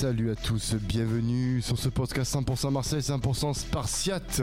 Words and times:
Salut 0.00 0.30
à 0.30 0.34
tous, 0.34 0.76
bienvenue 0.76 1.60
sur 1.60 1.76
ce 1.76 1.90
podcast 1.90 2.34
100% 2.34 2.70
Marseille, 2.70 3.00
100% 3.00 3.52
Spartiate. 3.52 4.40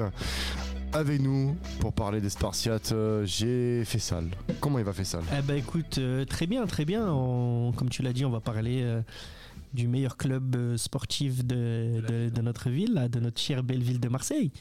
Avec 0.93 1.19
nous, 1.19 1.57
pour 1.79 1.93
parler 1.93 2.21
des 2.21 2.29
Spartiates, 2.29 2.91
euh, 2.91 3.25
j'ai 3.25 3.83
Fessal. 3.83 4.29
Comment 4.59 4.77
il 4.77 4.85
va 4.85 4.93
Fessal 4.93 5.23
Eh 5.35 5.41
ben 5.41 5.55
écoute, 5.57 5.97
euh, 5.97 6.25
très 6.25 6.45
bien, 6.45 6.65
très 6.67 6.85
bien. 6.85 7.11
On- 7.11 7.71
comme 7.71 7.89
tu 7.89 8.03
l'as 8.03 8.13
dit, 8.13 8.23
on 8.23 8.29
va 8.29 8.39
parler 8.39 8.81
euh, 8.83 9.01
du 9.73 9.87
meilleur 9.87 10.15
club 10.17 10.75
sportif 10.77 11.43
de, 11.43 12.01
de- 12.07 12.29
de 12.29 12.41
notre 12.41 12.69
ville, 12.69 12.93
là, 12.93 13.07
de 13.09 13.19
notre 13.19 13.41
chère 13.41 13.63
belle 13.63 13.81
ville 13.81 13.99
de 13.99 14.09
Marseille. 14.09 14.51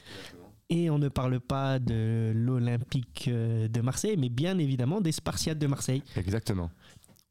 Et 0.70 0.88
on 0.88 0.98
ne 0.98 1.08
parle 1.08 1.40
pas 1.40 1.78
de 1.78 2.32
l'Olympique 2.34 3.28
de 3.28 3.80
Marseille, 3.82 4.16
mais 4.18 4.30
bien 4.30 4.56
évidemment 4.58 5.00
des 5.02 5.12
Spartiates 5.12 5.58
de 5.58 5.66
Marseille. 5.66 6.02
Exactement. 6.16 6.70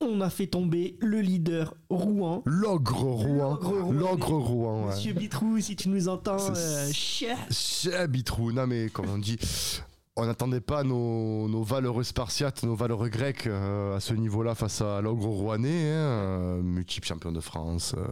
On 0.02 0.20
a 0.20 0.30
fait 0.30 0.48
tomber 0.48 0.98
le 1.00 1.22
leader 1.22 1.74
Rouen. 1.90 2.44
L'ogre 2.46 3.02
Rouen. 3.04 3.58
L'ogre 3.92 4.38
Rouen. 4.38 4.88
Ouais. 4.88 4.96
Monsieur 4.96 5.14
Bitrou, 5.14 5.58
si 5.62 5.78
tu 5.78 5.88
nous 5.88 6.10
entends, 6.10 6.38
euh, 6.54 6.90
cher. 6.92 7.38
Chez 7.50 8.06
Bitrou, 8.10 8.52
non 8.52 8.68
mais 8.68 8.90
comme 8.90 9.08
on 9.10 9.18
dit, 9.18 9.38
on 10.18 10.26
n'attendait 10.26 10.62
pas 10.62 10.84
nos, 10.84 11.50
nos 11.50 11.62
valeureux 11.64 12.04
Spartiates, 12.04 12.64
nos 12.64 12.74
valeureux 12.76 13.10
Grecs 13.10 13.48
euh, 13.48 13.98
à 13.98 14.00
ce 14.00 14.14
niveau-là 14.14 14.56
face 14.56 14.82
à 14.82 15.02
l'ogre 15.02 15.28
rouennais, 15.28 15.92
hein, 15.92 16.08
euh, 16.08 16.62
multiple 16.62 17.06
champion 17.06 17.34
de 17.34 17.42
France. 17.42 17.96
euh, 17.98 18.08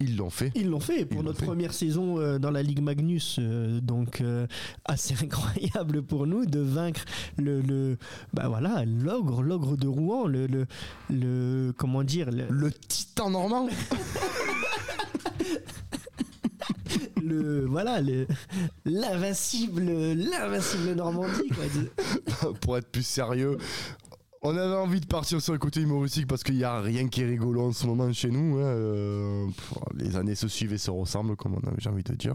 ils 0.00 0.16
l'ont 0.16 0.30
fait. 0.30 0.50
Ils 0.56 0.68
l'ont 0.68 0.80
fait 0.80 1.04
pour 1.06 1.20
Ils 1.20 1.24
notre 1.26 1.38
fait. 1.38 1.46
première 1.46 1.72
saison 1.72 2.38
dans 2.38 2.50
la 2.50 2.62
Ligue 2.64 2.80
Magnus, 2.82 3.38
donc 3.82 4.22
assez 4.84 5.14
incroyable 5.22 6.02
pour 6.02 6.26
nous 6.26 6.46
de 6.46 6.58
vaincre 6.60 7.04
le, 7.36 7.60
le 7.60 7.96
bah 8.32 8.48
voilà 8.48 8.84
l'ogre, 8.84 9.42
l'ogre 9.42 9.76
de 9.76 9.86
Rouen, 9.86 10.26
le, 10.26 10.46
le, 10.46 10.66
le- 11.10 11.72
comment 11.76 12.02
dire, 12.02 12.30
le, 12.32 12.46
Le 12.50 12.72
titan 12.72 13.30
normand 13.30 13.68
le- 17.28 17.66
voilà 17.66 18.00
le 18.00 18.26
l'invincible, 18.84 19.82
l'invincible 19.82 20.92
Normandie 20.94 21.48
quoi. 21.48 22.52
pour 22.60 22.76
être 22.78 22.88
plus 22.88 23.02
sérieux. 23.06 23.58
On 24.46 24.54
avait 24.58 24.74
envie 24.74 25.00
de 25.00 25.06
partir 25.06 25.40
sur 25.40 25.54
le 25.54 25.58
côté 25.58 25.80
humoristique 25.80 26.26
parce 26.26 26.42
qu'il 26.42 26.56
n'y 26.56 26.64
a 26.64 26.78
rien 26.80 27.08
qui 27.08 27.22
est 27.22 27.26
rigolo 27.26 27.62
en 27.62 27.72
ce 27.72 27.86
moment 27.86 28.12
chez 28.12 28.30
nous. 28.30 28.58
hein, 28.58 28.64
euh, 28.64 29.46
les 29.94 30.16
années 30.16 30.34
se 30.34 30.48
suivent 30.48 30.74
et 30.74 30.78
se 30.78 30.90
ressemblent, 30.90 31.34
comme 31.34 31.54
on 31.54 31.66
avait 31.66 31.86
envie 31.88 32.02
de 32.02 32.12
dire. 32.14 32.34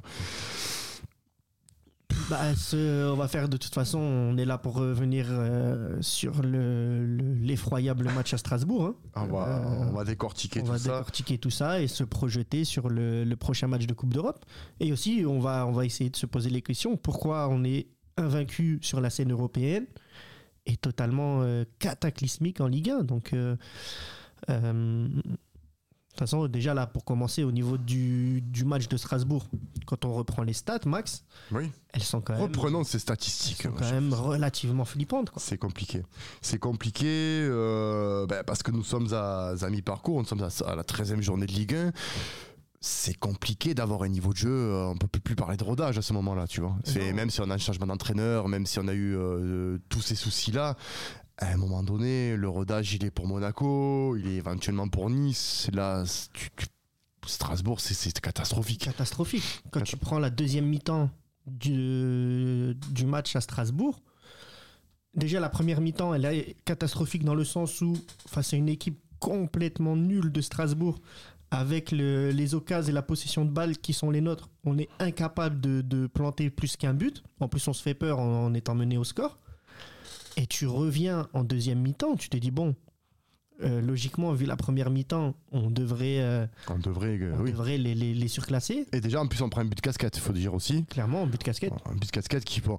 Bah, 2.29 2.53
ce- 2.55 3.09
on 3.11 3.15
va 3.15 3.27
faire 3.27 3.49
de 3.49 3.57
toute 3.57 3.73
façon, 3.73 3.97
on 3.97 4.37
est 4.37 4.45
là 4.45 4.57
pour 4.59 4.75
revenir 4.75 5.25
euh, 5.29 5.97
sur 6.01 6.43
le- 6.43 7.05
le- 7.05 7.33
l'effroyable 7.41 8.05
match 8.13 8.33
à 8.33 8.37
Strasbourg. 8.37 8.85
hein. 8.85 8.95
On 9.15 9.25
va, 9.33 9.47
Euh, 9.47 9.85
on 9.89 9.91
va 9.93 10.03
décortiquer 10.03 10.59
on 10.61 10.65
tout 10.65 10.71
va 10.71 10.77
ça. 10.77 10.83
décortiquer 10.91 11.37
tout 11.39 11.49
ça 11.49 11.81
et 11.81 11.87
se 11.87 12.03
projeter 12.03 12.65
sur 12.65 12.87
le, 12.89 13.23
le 13.23 13.35
prochain 13.35 13.67
match 13.67 13.87
de 13.87 13.93
Coupe 13.95 14.13
d'Europe. 14.13 14.45
Et 14.79 14.91
aussi, 14.93 15.23
on 15.27 15.39
va, 15.39 15.65
on 15.65 15.71
va 15.71 15.85
essayer 15.85 16.11
de 16.11 16.15
se 16.15 16.27
poser 16.27 16.51
les 16.51 16.61
questions. 16.61 16.97
Pourquoi 16.97 17.49
on 17.49 17.63
est 17.63 17.87
invaincu 18.17 18.77
sur 18.83 19.01
la 19.01 19.09
scène 19.09 19.31
européenne 19.31 19.87
et 20.67 20.77
totalement 20.77 21.41
euh, 21.41 21.63
cataclysmique 21.79 22.61
en 22.61 22.67
Ligue 22.67 22.91
1 22.91 23.03
Donc, 23.03 23.33
euh, 23.33 23.55
toute 26.19 26.29
façon, 26.29 26.47
déjà 26.47 26.73
là, 26.73 26.85
pour 26.87 27.03
commencer, 27.05 27.43
au 27.43 27.51
niveau 27.51 27.77
du, 27.77 28.41
du 28.41 28.65
match 28.65 28.87
de 28.87 28.97
Strasbourg, 28.97 29.45
quand 29.85 30.05
on 30.05 30.13
reprend 30.13 30.43
les 30.43 30.53
stats, 30.53 30.79
Max, 30.85 31.23
Oui. 31.51 31.71
elles 31.93 32.03
sont 32.03 32.21
quand 32.21 32.33
même, 32.33 32.41
Reprenons 32.43 32.83
ces 32.83 32.97
elles 32.97 33.01
statistiques. 33.01 33.61
sont 33.63 33.71
quand 33.71 33.89
même 33.91 34.13
relativement 34.13 34.85
flippantes. 34.85 35.31
C'est 35.37 35.57
compliqué. 35.57 36.03
C'est 36.41 36.59
compliqué 36.59 37.07
euh, 37.07 38.25
ben, 38.27 38.43
parce 38.43 38.63
que 38.63 38.71
nous 38.71 38.83
sommes 38.83 39.13
à, 39.13 39.53
à 39.61 39.69
mi-parcours, 39.69 40.19
nous 40.19 40.25
sommes 40.25 40.43
à, 40.43 40.49
à 40.69 40.75
la 40.75 40.83
13e 40.83 41.21
journée 41.21 41.45
de 41.45 41.51
Ligue 41.53 41.75
1. 41.75 41.91
C'est 42.81 43.13
compliqué 43.17 43.73
d'avoir 43.73 44.03
un 44.03 44.07
niveau 44.07 44.31
de 44.31 44.37
jeu, 44.37 44.49
euh, 44.49 44.85
on 44.87 44.95
peut 44.95 45.07
plus 45.19 45.35
parler 45.35 45.57
de 45.57 45.63
rodage 45.65 45.97
à 45.97 46.01
ce 46.01 46.13
moment-là, 46.13 46.47
tu 46.47 46.61
vois. 46.61 46.77
C'est 46.85 47.11
même 47.11 47.29
si 47.29 47.41
on 47.41 47.49
a 47.49 47.55
un 47.55 47.57
changement 47.57 47.87
d'entraîneur, 47.87 48.47
même 48.47 48.65
si 48.65 48.79
on 48.79 48.87
a 48.87 48.93
eu 48.93 49.17
euh, 49.17 49.77
tous 49.89 50.01
ces 50.01 50.15
soucis-là, 50.15 50.77
à 51.41 51.47
un 51.53 51.57
moment 51.57 51.83
donné, 51.83 52.35
le 52.35 52.49
rodage 52.49 52.93
il 52.93 53.05
est 53.05 53.11
pour 53.11 53.27
Monaco, 53.27 54.15
il 54.17 54.27
est 54.27 54.35
éventuellement 54.35 54.87
pour 54.87 55.09
Nice. 55.09 55.69
Là, 55.73 56.03
Strasbourg, 57.25 57.79
c'est- 57.79 58.19
catastrophique. 58.19 58.81
catastrophique. 58.85 59.43
Quand 59.71 59.81
tu 59.81 59.97
prends 59.97 60.19
la 60.19 60.29
deuxième 60.29 60.65
mi-temps 60.65 61.09
du, 61.45 62.75
match 63.05 63.35
à 63.35 63.41
Strasbourg, 63.41 64.01
déjà 65.15 65.39
la 65.39 65.49
première 65.49 65.81
mi-temps, 65.81 66.13
elle 66.13 66.25
est 66.25 66.55
catastrophique 66.65 67.23
dans 67.23 67.35
le 67.35 67.43
sens 67.45 67.81
où, 67.81 67.95
face 68.27 68.53
à 68.53 68.57
une 68.57 68.69
équipe 68.69 68.99
complètement 69.19 69.95
nulle 69.95 70.31
de 70.31 70.41
Strasbourg, 70.41 70.99
avec 71.51 71.91
le- 71.91 72.29
les 72.31 72.53
occasions 72.53 72.89
et 72.89 72.93
la 72.93 73.01
possession 73.01 73.43
de 73.45 73.49
balles 73.51 73.77
qui 73.77 73.93
sont 73.93 74.11
les 74.11 74.21
nôtres, 74.21 74.49
on 74.65 74.77
est 74.77 74.89
incapable 74.99 75.59
de, 75.61 75.81
de 75.81 76.07
planter 76.07 76.49
plus 76.49 76.77
qu'un 76.77 76.93
but. 76.93 77.23
En 77.39 77.47
plus, 77.47 77.67
on 77.67 77.73
se 77.73 77.81
fait 77.81 77.95
peur 77.95 78.19
en, 78.19 78.45
en 78.45 78.53
étant 78.53 78.75
mené 78.75 78.97
au 78.97 79.03
score. 79.03 79.39
Et 80.37 80.47
tu 80.47 80.67
reviens 80.67 81.27
en 81.33 81.43
deuxième 81.43 81.79
mi-temps, 81.79 82.15
tu 82.15 82.29
te 82.29 82.37
dis, 82.37 82.51
bon, 82.51 82.75
euh, 83.61 83.81
logiquement, 83.81 84.31
vu 84.31 84.45
la 84.45 84.55
première 84.55 84.89
mi-temps, 84.89 85.35
on 85.51 85.69
devrait, 85.69 86.19
euh, 86.21 86.47
On 86.69 86.77
devrait, 86.77 87.17
euh, 87.21 87.33
on 87.37 87.41
oui. 87.41 87.51
devrait 87.51 87.77
les, 87.77 87.93
les- 87.93 88.13
les 88.13 88.27
surclasser. 88.29 88.85
Et 88.93 89.01
déjà, 89.01 89.19
en 89.21 89.27
plus, 89.27 89.41
on 89.41 89.49
prend 89.49 89.59
un 89.61 89.65
but 89.65 89.75
de 89.75 89.81
casquette, 89.81 90.15
il 90.15 90.21
faut 90.21 90.31
dire 90.31 90.53
aussi. 90.53 90.85
Clairement, 90.85 91.23
en 91.23 91.27
but 91.27 91.39
de 91.39 91.43
casquette. 91.43 91.73
Un 91.85 91.93
but 91.93 92.05
de 92.05 92.11
casquette 92.11 92.45
qui, 92.45 92.61
peut 92.61 92.77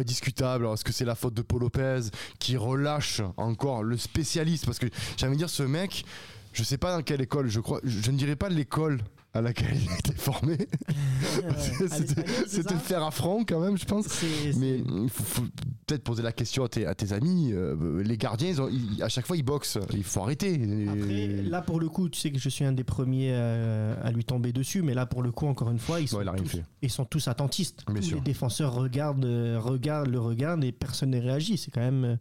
être 0.00 0.06
discutable. 0.06 0.64
Alors, 0.64 0.74
Est-ce 0.74 0.84
que 0.84 0.92
c'est 0.92 1.04
la 1.04 1.16
faute 1.16 1.34
de 1.34 1.42
Paul 1.42 1.62
Lopez 1.62 2.00
qui 2.38 2.56
relâche 2.56 3.22
encore 3.36 3.82
le 3.82 3.96
spécialiste? 3.96 4.66
Parce 4.66 4.78
que 4.78 4.86
j'ai 5.16 5.26
envie 5.26 5.34
de 5.34 5.40
dire, 5.40 5.50
ce 5.50 5.64
mec, 5.64 6.04
je 6.52 6.62
sais 6.62 6.78
pas 6.78 6.96
dans 6.96 7.02
quelle 7.02 7.20
école, 7.22 7.48
je 7.48 7.58
crois, 7.58 7.80
je 7.82 8.10
ne 8.12 8.16
dirais 8.16 8.36
pas 8.36 8.48
l'école 8.48 9.00
à 9.32 9.40
laquelle 9.40 9.76
il 9.80 9.88
a 9.88 9.98
été 9.98 10.12
formé. 10.12 10.58
C'était 11.88 12.24
c'était 12.48 12.74
faire 12.76 13.02
affront 13.04 13.44
quand 13.44 13.60
même, 13.60 13.76
je 13.78 13.84
pense. 13.84 14.06
Mais 14.56 14.78
il 14.78 15.08
faut, 15.08 15.22
faut 15.24 15.42
peut-être 15.86 16.02
poser 16.02 16.22
la 16.22 16.32
question 16.32 16.64
à 16.64 16.68
tes, 16.68 16.86
à 16.86 16.94
tes 16.94 17.12
amis. 17.12 17.50
euh, 17.52 18.02
les 18.02 18.16
gardiens, 18.16 18.48
ils 18.48 18.60
ont- 18.60 18.68
ils- 18.68 19.02
à 19.02 19.08
chaque 19.08 19.26
fois, 19.26 19.36
ils 19.36 19.42
boxent. 19.42 19.78
Il 19.92 20.02
faut 20.04 20.20
arrêter. 20.22 20.60
Après, 20.88 21.26
là 21.42 21.62
pour 21.62 21.78
le 21.80 21.88
coup, 21.88 22.08
tu 22.08 22.18
sais 22.20 22.30
que 22.32 22.38
je 22.38 22.48
suis 22.48 22.64
un 22.64 22.72
des 22.72 22.84
premiers 22.84 23.30
euh, 23.32 23.94
à 24.02 24.10
lui 24.10 24.24
tomber 24.24 24.52
dessus, 24.52 24.82
mais 24.82 24.94
là 24.94 25.06
pour 25.06 25.22
le 25.22 25.30
coup, 25.32 25.46
encore 25.46 25.70
une 25.70 25.78
fois, 25.78 26.00
ils 26.00 26.08
sont, 26.08 26.22
tous, 26.36 26.48
fait. 26.48 26.64
ils 26.82 26.90
sont 26.90 27.04
tous 27.04 27.28
attentistes. 27.28 27.84
Bien 27.86 27.96
Tous 27.96 28.02
sûr. 28.02 28.16
les 28.16 28.22
défenseurs 28.22 28.74
regardent, 28.74 29.24
euh, 29.24 29.58
regardent, 29.60 30.08
le 30.10 30.18
regardent 30.20 30.64
et 30.64 30.72
personne 30.72 31.10
ne 31.10 31.20
réagit. 31.20 31.56
C'est 31.56 31.70
quand 31.70 31.80
même. 31.80 32.04
euh, 32.04 32.16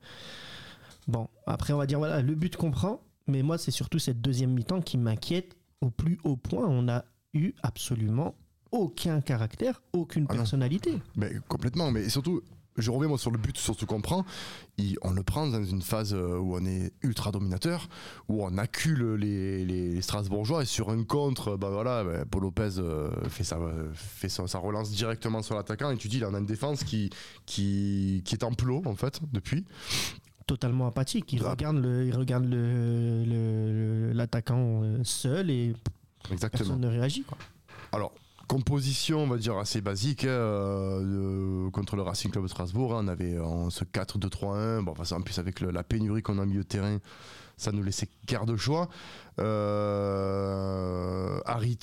Bon, 1.08 1.28
après, 1.48 1.74
on 1.74 1.78
va 1.78 1.88
dire, 1.88 1.98
voilà, 1.98 2.22
le 2.22 2.36
but 2.36 2.56
qu'on 2.56 2.70
prend, 2.70 3.02
mais 3.26 3.42
moi, 3.42 3.58
c'est 3.58 3.72
surtout 3.72 3.98
cette 3.98 4.22
deuxième 4.22 4.52
mi-temps 4.54 4.82
qui 4.82 4.96
m'inquiète 5.00 5.56
au 5.82 5.90
plus 5.90 6.20
haut 6.24 6.36
point. 6.38 6.66
On 6.68 6.88
a 6.90 7.06
eu 7.34 7.54
absolument 7.64 8.36
aucun 8.72 9.22
caractère, 9.22 9.82
aucune 9.94 10.26
Ah 10.30 10.34
personnalité. 10.34 11.00
Mais 11.16 11.32
complètement, 11.48 11.92
mais 11.92 12.08
surtout, 12.10 12.42
je 12.78 12.92
reviens 12.92 13.10
moi 13.10 13.18
sur 13.18 13.32
le 13.32 13.38
but, 13.38 13.58
surtout 13.58 13.86
qu'on 13.86 14.00
prend. 14.02 14.26
Il- 14.78 14.98
on 15.02 15.12
le 15.12 15.24
prend 15.24 15.48
dans 15.48 15.64
une 15.64 15.82
phase 15.82 16.14
euh, 16.14 16.38
où 16.38 16.56
on 16.56 16.64
est 16.66 16.94
ultra 17.02 17.32
dominateur, 17.32 17.90
où 18.30 18.44
on 18.44 18.58
accule 18.58 19.16
les, 19.16 19.66
les- 19.66 19.90
les 19.94 20.02
Strasbourgeois 20.02 20.62
et 20.64 20.66
sur 20.66 20.90
un 20.90 21.04
contre, 21.04 21.58
bah 21.58 21.70
voilà, 21.72 22.04
bah, 22.04 22.26
Paul 22.30 22.44
Lopez 22.44 22.78
euh, 22.78 23.10
fait, 23.28 23.44
sa, 23.44 23.58
fait 23.94 24.30
sa, 24.30 24.48
sa 24.48 24.60
relance 24.60 24.92
directement 24.92 25.42
sur 25.42 25.56
l'attaquant 25.56 25.90
et 25.92 25.98
tu 25.98 26.08
dis, 26.08 26.20
là 26.20 26.28
on 26.30 26.34
a 26.36 26.40
une 26.40 26.46
défense 26.46 26.84
qui, 26.84 27.10
qui, 27.46 28.22
qui 28.24 28.36
est 28.36 28.44
en 28.44 28.54
plot 28.54 28.84
en 28.86 28.96
fait 28.96 29.20
depuis. 29.34 29.66
Totalement 30.50 30.88
apathique. 30.88 31.32
Il 31.34 31.44
Ah. 31.46 31.52
regarde 31.52 31.78
le, 31.78 32.08
il 32.08 32.16
regarde 32.16 32.46
le- 32.50 34.12
l'attaquant 34.14 34.82
euh, 34.84 35.00
seul 35.04 35.52
et 35.52 35.76
Exactement. 36.32 36.58
personne 36.70 36.82
ne 36.82 36.88
réagit. 36.88 37.22
Quoi. 37.22 37.38
Alors, 37.92 38.12
composition, 38.48 39.20
on 39.20 39.28
va 39.28 39.38
dire, 39.38 39.56
assez 39.60 39.80
basique 39.80 40.24
hein, 40.24 40.30
euh, 40.30 41.70
contre 41.70 41.96
le 41.96 42.02
Racing 42.02 42.32
Club 42.32 42.46
de 42.46 42.50
Strasbourg. 42.50 42.96
hein, 42.96 43.02
on 43.04 43.08
avait 43.08 43.38
en 43.38 43.70
ce 43.70 43.84
4-2-3-1. 43.84 44.82
Bon, 44.82 44.96
enfin, 44.98 45.16
en 45.18 45.22
plus, 45.22 45.38
avec 45.38 45.60
le- 45.60 45.70
la 45.70 45.84
pénurie 45.84 46.24
qu'on 46.24 46.40
a 46.40 46.46
mis 46.48 46.58
au 46.58 46.64
terrain, 46.64 46.98
ça 47.56 47.72
nous 47.72 47.84
laissait 47.84 48.10
guère 48.26 48.48
de 48.48 48.56
choix. 48.58 48.90
Euh, 50.10 51.40
Harit, 51.46 51.78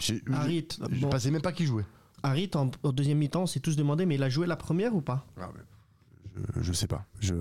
j'ai- 0.00 0.22
Harit, 0.32 0.66
je 0.90 1.00
bon, 1.02 1.10
pensais 1.10 1.30
même 1.30 1.42
pas 1.42 1.52
qui 1.52 1.66
jouait. 1.66 1.84
Harit, 2.22 2.50
en, 2.54 2.70
en 2.82 2.92
deuxième 2.92 3.18
mi-temps, 3.18 3.42
on 3.42 3.46
s'est 3.46 3.60
tous 3.60 3.76
demandé, 3.76 4.06
mais 4.06 4.16
il 4.16 4.22
a 4.24 4.28
joué 4.28 4.46
la 4.48 4.56
première 4.56 4.94
ou 4.94 5.00
pas? 5.00 5.24
Je, 5.36 5.42
je 6.60 6.72
sais 6.72 6.86
pas. 6.86 7.04
Je- 7.20 7.34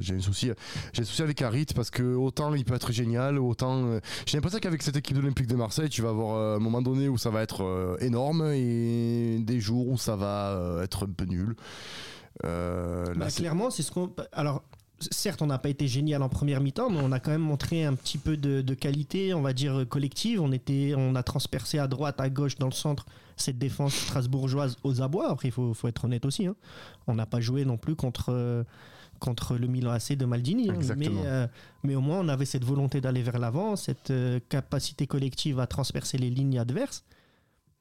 J'ai 0.00 0.14
un 0.16 0.20
souci. 0.20 0.50
J'ai 0.92 1.02
un 1.02 1.04
souci 1.04 1.22
avec 1.22 1.40
Harit 1.42 1.66
parce 1.74 1.90
que 1.90 2.02
autant 2.14 2.54
il 2.54 2.64
peut 2.64 2.74
être 2.74 2.92
génial, 2.92 3.38
autant. 3.38 3.84
euh, 3.86 4.00
J'ai 4.26 4.36
l'impression 4.36 4.58
qu'avec 4.60 4.82
cette 4.82 4.96
équipe 4.96 5.16
de 5.16 5.20
l'Olympique 5.22 5.46
de 5.46 5.56
Marseille, 5.56 5.88
tu 5.88 6.02
vas 6.02 6.10
avoir 6.10 6.36
euh, 6.36 6.56
un 6.56 6.60
moment 6.60 6.82
donné 6.82 7.08
où 7.08 7.18
ça 7.18 7.30
va 7.30 7.42
être 7.42 7.62
euh, 7.64 7.96
énorme 8.00 8.50
et 8.54 9.38
des 9.40 9.60
jours 9.60 9.88
où 9.88 9.98
ça 9.98 10.16
va 10.16 10.50
euh, 10.52 10.82
être 10.82 11.06
un 11.06 11.12
peu 11.12 11.24
nul. 11.24 11.54
Euh, 12.44 13.06
là, 13.06 13.14
Bah, 13.14 13.26
Clairement, 13.30 13.70
c'est 13.70 13.82
ce 13.82 13.90
qu'on. 13.90 14.10
Alors, 14.32 14.62
certes, 15.10 15.42
on 15.42 15.46
n'a 15.46 15.58
pas 15.58 15.68
été 15.68 15.86
génial 15.88 16.22
en 16.22 16.28
première 16.28 16.60
mi-temps, 16.60 16.90
mais 16.90 17.00
on 17.02 17.12
a 17.12 17.20
quand 17.20 17.30
même 17.30 17.40
montré 17.40 17.84
un 17.84 17.94
petit 17.94 18.18
peu 18.18 18.36
de, 18.36 18.60
de 18.62 18.74
qualité, 18.74 19.34
on 19.34 19.42
va 19.42 19.52
dire 19.52 19.84
collective. 19.88 20.40
On 20.40 20.52
était, 20.52 20.94
on 20.96 21.14
a 21.14 21.22
transpercé 21.22 21.78
à 21.78 21.86
droite, 21.88 22.20
à 22.20 22.28
gauche, 22.30 22.56
dans 22.58 22.66
le 22.66 22.72
centre 22.72 23.06
cette 23.40 23.58
défense 23.58 23.94
strasbourgeoise 23.94 24.76
aux 24.84 25.00
abois. 25.02 25.30
Après, 25.30 25.48
il 25.48 25.52
faut, 25.52 25.74
faut 25.74 25.88
être 25.88 26.04
honnête 26.04 26.24
aussi. 26.24 26.46
hein. 26.46 26.56
On 27.06 27.14
n'a 27.14 27.26
pas 27.26 27.40
joué 27.40 27.64
non 27.64 27.76
plus 27.76 27.96
contre 27.96 28.26
euh, 28.30 28.64
contre 29.20 29.56
le 29.56 29.66
Milan 29.66 29.90
AC 29.90 30.12
de 30.12 30.24
Maldini. 30.24 30.70
hein. 30.70 30.74
Mais, 30.96 31.06
euh, 31.26 31.46
mais 31.82 31.94
au 31.96 32.00
moins, 32.00 32.20
on 32.20 32.28
avait 32.28 32.44
cette 32.44 32.64
volonté 32.64 33.00
d'aller 33.00 33.22
vers 33.22 33.38
l'avant, 33.38 33.74
cette 33.76 34.10
euh, 34.12 34.38
capacité 34.48 35.06
collective 35.08 35.58
à 35.58 35.66
transpercer 35.66 36.18
les 36.18 36.30
lignes 36.30 36.58
adverses. 36.58 37.04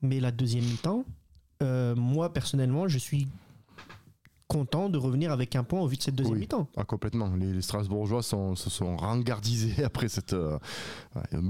Mais 0.01 0.19
la 0.19 0.31
deuxième 0.31 0.63
mi-temps, 0.65 1.03
euh, 1.63 1.95
moi, 1.95 2.33
personnellement, 2.33 2.87
je 2.87 2.97
suis 2.97 3.27
content 4.47 4.89
de 4.89 4.97
revenir 4.97 5.31
avec 5.31 5.55
un 5.55 5.63
point 5.63 5.81
au 5.81 5.87
vu 5.87 5.97
de 5.97 6.01
cette 6.01 6.15
deuxième 6.15 6.35
Oui. 6.35 6.41
mi-temps. 6.41 6.67
Ah, 6.77 6.83
complètement. 6.85 7.29
Les, 7.35 7.51
les 7.53 7.61
Strasbourgeois 7.61 8.23
sont, 8.23 8.55
se 8.55 8.69
sont 8.69 8.95
rengardisés 8.95 9.83
après 9.83 10.07
cette, 10.07 10.33
euh, 10.33 10.57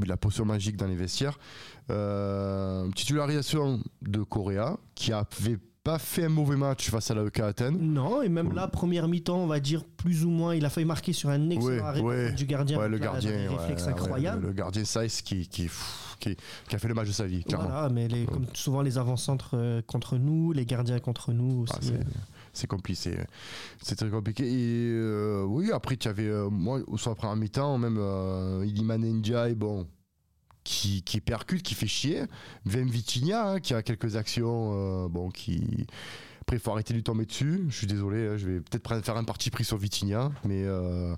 la 0.06 0.18
potion 0.18 0.46
magique 0.46 0.78
dans 0.78 0.88
les 0.88 0.96
vestiaires. 0.96 1.38
Euh, 1.90 2.90
titularisation 2.92 3.80
de 4.02 4.24
Correa, 4.24 4.78
qui 4.96 5.14
avait 5.14 5.58
pas 5.84 6.00
fait 6.00 6.26
un 6.26 6.30
mauvais 6.30 6.58
match 6.58 6.90
face 6.90 7.12
à 7.12 7.16
la 7.16 7.24
EK 7.24 7.40
Athènes. 7.40 7.78
Non, 7.80 8.22
et 8.22 8.28
même 8.28 8.52
là, 8.54 8.68
première 8.68 9.08
mi-temps, 9.08 9.38
on 9.38 9.48
va 9.48 9.62
dire 9.62 9.86
plus 9.86 10.26
ou 10.26 10.30
moins, 10.30 10.54
il 10.54 10.66
a 10.66 10.70
failli 10.70 10.86
marquer 10.86 11.14
sur 11.14 11.30
un 11.30 11.50
excellent 11.50 11.68
Ouais, 11.68 11.80
arrêt 11.80 12.32
du 12.34 12.46
gardien. 12.46 12.78
Ouais, 12.78 12.90
le 12.90 12.98
gardien, 12.98 13.32
ouais, 13.32 13.48
le, 13.48 14.40
le 14.42 14.52
gardien 14.54 14.84
Saïs 14.84 15.22
qui, 15.22 15.48
qui, 15.48 15.70
qui, 16.20 16.36
qui 16.68 16.76
a 16.76 16.80
fait 16.80 16.90
le 16.90 16.94
match 16.94 17.08
de 17.08 17.14
sa 17.14 17.26
vie, 17.26 17.44
clairement. 17.46 17.70
Voilà, 17.70 17.90
mais 17.90 18.10
les- 18.10 18.26
comme 18.26 18.48
souvent 18.54 18.82
les 18.82 18.98
avant-centres 18.98 19.52
euh, 19.54 19.82
contre 19.82 20.18
nous, 20.18 20.52
les 20.52 20.66
gardiens 20.66 21.00
contre 21.00 21.32
nous 21.32 21.62
aussi. 21.62 21.94
Ah, 21.94 22.04
c'est- 22.58 22.68
compliqué, 22.68 23.18
c'est- 23.82 23.96
très 23.96 24.10
compliqué. 24.10 24.44
Et 24.46 24.90
euh, 24.92 25.44
oui, 25.46 25.72
après, 25.72 25.98
tu 25.98 26.08
avais, 26.08 26.28
euh, 26.28 26.50
moi, 26.50 26.82
sur 26.98 27.10
la 27.12 27.16
première 27.16 27.36
mi-temps, 27.36 27.78
même 27.78 27.98
euh, 28.00 28.66
Iliman 28.66 28.98
Ndiaye, 29.02 29.56
bon, 29.56 29.88
qui, 30.64 31.02
qui 31.04 31.22
percute, 31.22 31.64
qui 31.64 31.74
fait 31.76 31.88
chier. 31.88 32.24
Vem 32.66 32.90
Vitinha, 32.90 33.52
hein, 33.52 33.60
qui 33.60 33.74
a 33.74 33.82
quelques 33.84 34.16
actions, 34.18 34.72
euh, 35.06 35.08
bon, 35.08 35.30
qui. 35.30 35.86
Après, 36.42 36.58
il 36.58 36.60
faut 36.60 36.72
arrêter 36.72 36.94
de 36.94 36.98
lui 37.00 37.04
tomber 37.04 37.26
dessus. 37.26 37.66
Je 37.70 37.76
suis 37.78 37.88
désolé, 37.88 38.28
hein, 38.28 38.38
je 38.38 38.48
vais 38.48 38.60
peut-être 38.62 39.04
faire 39.06 39.18
un 39.18 39.24
parti 39.24 39.50
pris 39.50 39.64
sur 39.66 39.78
Vitinha, 39.78 40.32
mais 40.46 40.64
euh, 40.66 41.16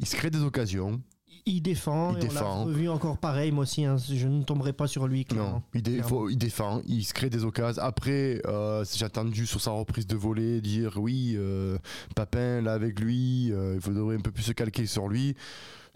il 0.00 0.06
se 0.06 0.16
crée 0.16 0.30
des 0.30 0.42
occasions. 0.42 1.00
Il 1.46 1.60
défend, 1.62 2.12
Il 2.16 2.24
et 2.24 2.28
défend. 2.28 2.62
on 2.62 2.64
revu 2.66 2.88
encore 2.88 3.18
pareil, 3.18 3.52
moi 3.52 3.62
aussi, 3.62 3.84
hein, 3.84 3.96
je 3.98 4.26
ne 4.28 4.42
tomberai 4.42 4.72
pas 4.72 4.86
sur 4.88 5.06
lui. 5.06 5.20
Non, 5.30 5.36
clairement. 5.36 5.62
il, 5.74 5.82
dé- 5.82 5.90
Clairement. 5.92 6.08
faut- 6.08 6.28
il 6.28 6.36
défend, 6.38 6.82
il 6.86 7.04
se 7.04 7.14
crée 7.14 7.30
des 7.30 7.44
occasions. 7.44 7.82
Après, 7.82 8.40
euh, 8.46 8.84
j'ai 8.94 9.04
entendu 9.04 9.46
sur 9.46 9.60
sa 9.60 9.70
reprise 9.70 10.06
de 10.06 10.16
volée 10.16 10.60
dire 10.60 10.94
oui, 10.96 11.34
euh, 11.36 11.78
Papin 12.16 12.60
là 12.60 12.72
avec 12.72 12.98
lui, 13.00 13.52
euh, 13.52 13.74
il 13.76 13.80
faudrait 13.80 14.16
un 14.16 14.20
peu 14.20 14.30
plus 14.32 14.42
se 14.42 14.52
calquer 14.52 14.86
sur 14.86 15.08
lui. 15.08 15.34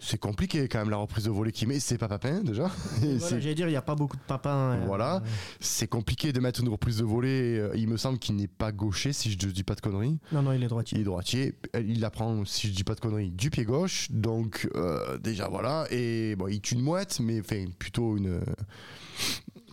C'est 0.03 0.17
compliqué 0.17 0.67
quand 0.67 0.79
même 0.79 0.89
la 0.89 0.97
reprise 0.97 1.25
de 1.25 1.29
volée 1.29 1.51
qu'il 1.51 1.67
met. 1.67 1.79
C'est 1.79 1.99
pas 1.99 2.07
Papin 2.07 2.41
déjà. 2.41 2.71
Voilà, 3.01 3.19
J'allais 3.39 3.53
dire, 3.53 3.67
il 3.67 3.71
n'y 3.71 3.75
a 3.77 3.83
pas 3.83 3.93
beaucoup 3.93 4.17
de 4.17 4.21
papins. 4.23 4.71
euh, 4.73 4.83
Voilà. 4.87 5.21
c'est 5.59 5.85
compliqué 5.87 6.33
de 6.33 6.39
mettre 6.39 6.59
une 6.61 6.69
reprise 6.69 6.97
de 6.97 7.03
volée. 7.03 7.59
Euh, 7.59 7.71
Il 7.75 7.87
me 7.87 7.97
semble 7.97 8.17
qu'il 8.17 8.35
n'est 8.35 8.47
pas 8.47 8.71
gaucher, 8.71 9.13
si 9.13 9.31
je 9.31 9.37
ne 9.45 9.51
dis 9.51 9.63
pas 9.63 9.75
de 9.75 9.81
conneries. 9.81 10.17
non, 10.31 10.41
non, 10.41 10.53
il 10.53 10.61
est 10.63 10.65
Il 10.65 10.69
droitier. 10.69 10.99
est 10.99 11.03
droitier. 11.03 11.53
Il 11.75 11.99
la 11.99 12.09
prend, 12.09 12.43
si 12.45 12.67
je 12.67 12.73
dis 12.73 12.83
pas 12.83 12.95
de 12.95 12.99
conneries, 12.99 13.29
du 13.29 13.51
pied 13.51 13.63
gauche. 13.63 14.07
Donc, 14.09 14.67
euh, 14.75 15.19
déjà, 15.19 15.47
voilà. 15.49 15.85
Et 15.91 16.35
bon, 16.35 16.47
il 16.47 16.61
tue 16.61 16.73
une 16.73 16.81
mouette, 16.81 17.19
mais 17.21 17.39
enfin, 17.39 17.65
plutôt 17.77 18.17
une. 18.17 18.41